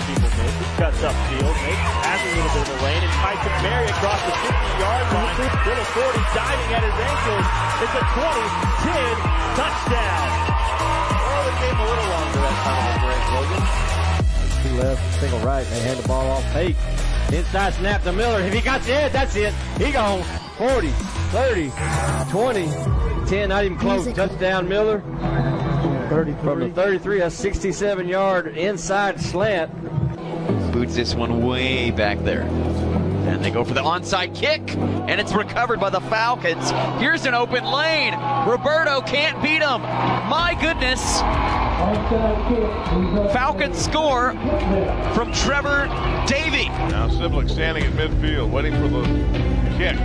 [0.47, 0.59] Some.
[0.59, 1.55] He cuts upfield.
[1.67, 3.03] Makes, has a little bit of a lane.
[3.03, 5.37] And Tyson Berry across the 50-yard line.
[5.37, 7.47] To the 40, diving at his ankles.
[7.83, 8.47] It's a 20,
[8.87, 9.17] 10,
[9.59, 10.29] touchdown.
[11.27, 13.63] Oh, it came a little longer that time with Grant Logan.
[14.63, 15.67] Two left, single right.
[15.67, 16.45] They hand the ball off.
[16.53, 16.77] Fake.
[17.33, 18.41] Inside snap to Miller.
[18.41, 19.53] If he got the edge, that's it.
[19.79, 20.23] He gone.
[20.59, 21.73] 40, 30,
[22.31, 24.11] 20, 10, not even close.
[24.13, 25.03] Touchdown Miller.
[26.09, 26.43] 33.
[26.43, 29.71] From the 33, a 67 yard inside slant.
[30.77, 32.43] Boots this one way back there.
[32.43, 36.71] And they go for the onside kick, and it's recovered by the Falcons.
[37.01, 38.13] Here's an open lane.
[38.47, 39.81] Roberto can't beat him.
[39.81, 41.01] My goodness.
[43.33, 44.33] Falcons score
[45.15, 45.87] from Trevor
[46.27, 46.69] Davy.
[46.69, 49.03] Now Siblick standing at midfield, waiting for the
[49.79, 49.97] kick.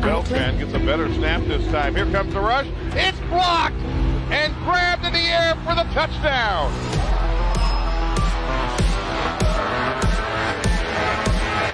[0.00, 1.94] Beltran gets a better snap this time.
[1.94, 2.66] Here comes the rush.
[2.92, 3.76] It's blocked
[4.32, 6.97] and grabbed in the air for the touchdown.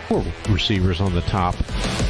[0.08, 1.58] Four receivers on the top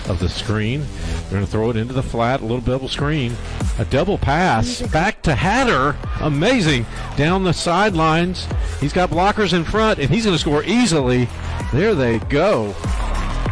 [0.08, 0.80] of the screen.
[0.80, 3.34] They're going to throw it into the flat, a little double screen.
[3.78, 5.96] A double pass back to Hatter.
[6.20, 6.86] Amazing.
[7.16, 8.48] Down the sidelines.
[8.80, 11.28] He's got blockers in front, and he's going to score easily.
[11.72, 12.72] There they go.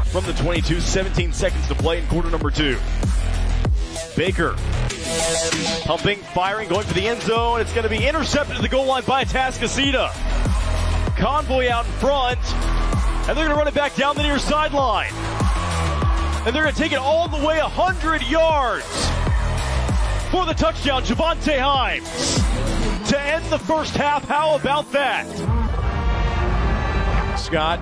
[0.06, 2.78] From the 22, 17 seconds to play in quarter number two.
[4.16, 4.56] Baker.
[5.84, 7.60] Pumping, firing, going for the end zone.
[7.60, 10.10] It's going to be intercepted at the goal line by Tascasita.
[11.16, 12.38] Convoy out in front,
[13.28, 15.12] and they're going to run it back down the near sideline.
[16.44, 18.84] And they're going to take it all the way 100 yards
[20.32, 23.08] for the touchdown, Javante Himes.
[23.10, 25.26] To end the first half, how about that?
[27.38, 27.78] Scott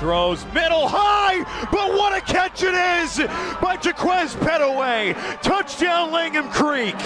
[0.00, 1.38] throws middle high,
[1.70, 3.18] but what a catch it is
[3.60, 5.14] by Jaquez Petaway.
[5.40, 6.96] Touchdown Langham Creek.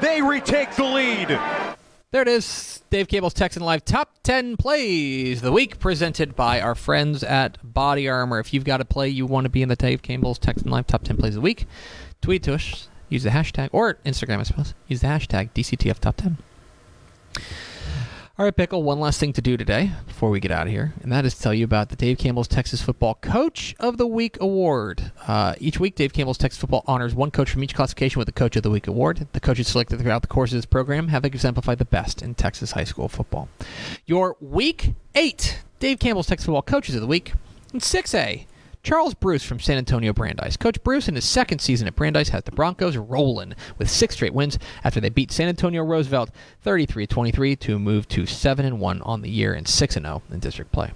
[0.00, 1.83] They retake the lead.
[2.14, 2.80] There it is.
[2.90, 7.58] Dave Campbell's Texan Live Top 10 Plays of the Week, presented by our friends at
[7.64, 8.38] Body Armor.
[8.38, 10.86] If you've got a play you want to be in the Dave Campbell's Texan Live
[10.86, 11.66] Top 10 Plays of the Week,
[12.20, 12.86] tweet to us.
[13.08, 14.74] Use the hashtag, or Instagram, I suppose.
[14.86, 16.38] Use the hashtag DCTF Top 10.
[18.36, 20.92] All right, Pickle, one last thing to do today before we get out of here,
[21.00, 24.36] and that is tell you about the Dave Campbell's Texas Football Coach of the Week
[24.40, 25.12] Award.
[25.28, 28.32] Uh, each week, Dave Campbell's Texas Football honors one coach from each classification with the
[28.32, 29.28] Coach of the Week Award.
[29.34, 32.72] The coaches selected throughout the course of this program have exemplified the best in Texas
[32.72, 33.48] high school football.
[34.04, 37.34] Your Week 8 Dave Campbell's Texas Football Coaches of the Week
[37.72, 38.46] in 6A.
[38.84, 40.58] Charles Bruce from San Antonio Brandeis.
[40.58, 44.34] Coach Bruce, in his second season at Brandeis, has the Broncos rolling with six straight
[44.34, 46.30] wins after they beat San Antonio Roosevelt
[46.66, 50.92] 33-23 to move to 7-1 on the year and 6-0 in district play.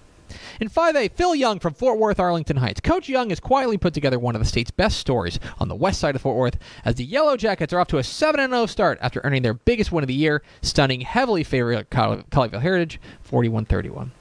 [0.61, 2.83] In 5A, Phil Young from Fort Worth, Arlington Heights.
[2.83, 5.99] Coach Young has quietly put together one of the state's best stories on the west
[5.99, 8.99] side of Fort Worth as the Yellow Jackets are off to a 7 0 start
[9.01, 14.13] after earning their biggest win of the year, stunning heavily favored Colleyville Heritage 41 31.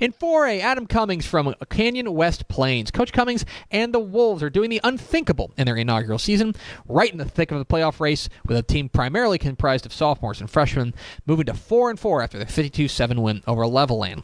[0.00, 2.92] In 4A, Adam Cummings from Canyon West Plains.
[2.92, 6.54] Coach Cummings and the Wolves are doing the unthinkable in their inaugural season,
[6.86, 10.40] right in the thick of the playoff race, with a team primarily comprised of sophomores
[10.40, 10.94] and freshmen,
[11.26, 14.22] moving to 4 and 4 after their 52 7 win over Levelland.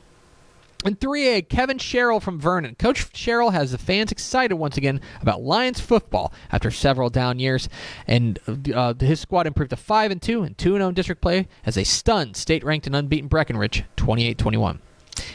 [0.85, 2.77] In 3A, Kevin Sherrill from Vernon.
[2.77, 7.68] Coach Sherrill has the fans excited once again about Lions football after several down years,
[8.07, 8.39] and
[8.72, 11.83] uh, his squad improved to 5 and 2 and 2 0 district play as they
[11.83, 14.79] stunned state-ranked and unbeaten Breckenridge 28-21.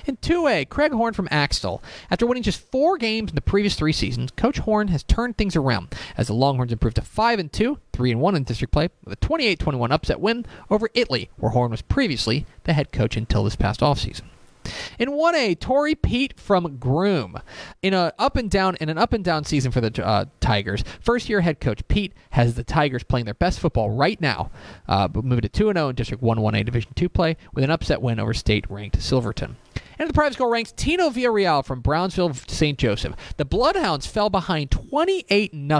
[0.06, 1.84] In 2A, Craig Horn from Axtell.
[2.10, 5.56] After winning just four games in the previous three seasons, Coach Horn has turned things
[5.56, 8.90] around as the Longhorns improved to 5 and 2, 3 and 1 in district play
[9.04, 13.44] with a 28-21 upset win over Italy, where Horn was previously the head coach until
[13.44, 14.24] this past offseason.
[14.98, 17.40] In 1A, Tory Pete from Groom.
[17.82, 20.84] In a up and down in an up and down season for the uh, Tigers,
[21.00, 24.52] first year head coach Pete has the Tigers playing their best football right now,
[24.88, 27.72] uh, but moving to 2 0 in District 1 1A Division 2 play with an
[27.72, 29.56] upset win over state ranked Silverton.
[30.00, 32.78] And the private school ranks Tino Villarreal from Brownsville St.
[32.78, 33.16] Joseph.
[33.36, 35.80] The Bloodhounds fell behind 28 0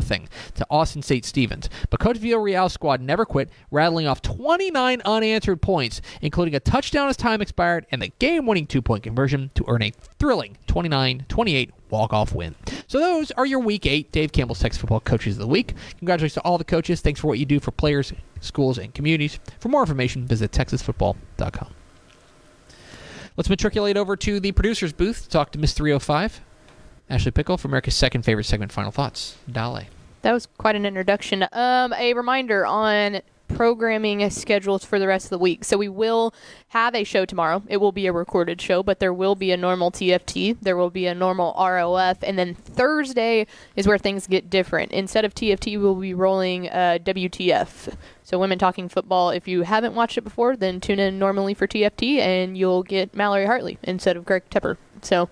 [0.56, 1.24] to Austin St.
[1.24, 7.08] Stephen's, but Coach Villarreal's squad never quit, rattling off 29 unanswered points, including a touchdown
[7.08, 11.26] as time expired and the game winning two point conversion to earn a thrilling 29
[11.30, 12.56] 28 walk off win.
[12.88, 15.74] So those are your Week 8 Dave Campbell's Texas Football Coaches of the Week.
[15.98, 17.00] Congratulations to all the coaches.
[17.02, 18.12] Thanks for what you do for players,
[18.42, 19.40] schools, and communities.
[19.60, 21.79] For more information, visit texasfootball.com.
[23.40, 26.42] Let's matriculate over to the producer's booth to talk to Miss 305,
[27.10, 29.38] Ashley Pickle for America's second favorite segment, Final Thoughts.
[29.50, 29.84] Dale.
[30.24, 31.46] That was quite an introduction.
[31.54, 33.22] Um, a reminder on
[33.60, 35.66] programming schedules for the rest of the week.
[35.66, 36.34] So we will
[36.70, 37.62] have a show tomorrow.
[37.68, 40.56] It will be a recorded show, but there will be a normal TFT.
[40.62, 44.94] There will be a normal ROF, and then Thursday is where things get different.
[44.94, 47.94] Instead of TFT, we'll be rolling uh, WTF.
[48.24, 49.32] So Women Talking Football.
[49.32, 53.14] If you haven't watched it before, then tune in normally for TFT, and you'll get
[53.14, 54.78] Mallory Hartley instead of Greg Tepper.
[55.02, 55.28] So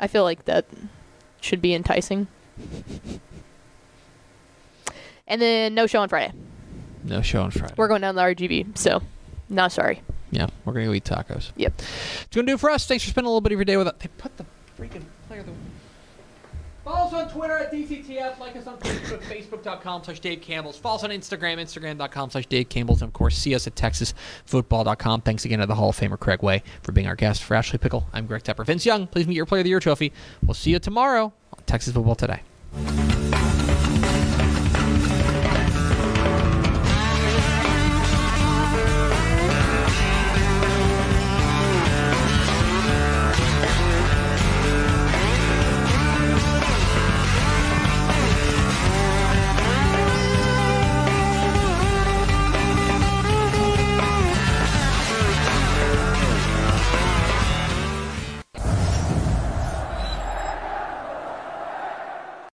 [0.00, 0.64] I feel like that
[1.42, 2.28] should be enticing.
[5.26, 6.32] And then no show on Friday.
[7.06, 7.74] No show on Friday.
[7.76, 9.00] We're going down the RGV, so
[9.48, 10.02] no sorry.
[10.30, 11.52] Yeah, we're going to go eat tacos.
[11.56, 11.74] Yep.
[11.78, 12.86] It's going to do it for us.
[12.86, 13.94] Thanks for spending a little bit of your day with us.
[14.00, 14.44] They put the
[14.78, 15.52] freaking player the
[16.86, 18.38] Follow us on Twitter at DCTF.
[18.38, 19.20] Like us on Facebook,
[19.62, 20.76] Facebook.com slash Dave Campbell's.
[20.76, 23.02] Follow us on Instagram, Instagram.com slash Dave Campbell's.
[23.02, 25.22] And of course, see us at TexasFootball.com.
[25.22, 27.42] Thanks again to the Hall of Famer Craig Way for being our guest.
[27.42, 28.64] For Ashley Pickle, I'm Greg Tepper.
[28.64, 30.12] Vince Young, please meet your Player of the Year trophy.
[30.44, 32.42] We'll see you tomorrow on Texas Football Today.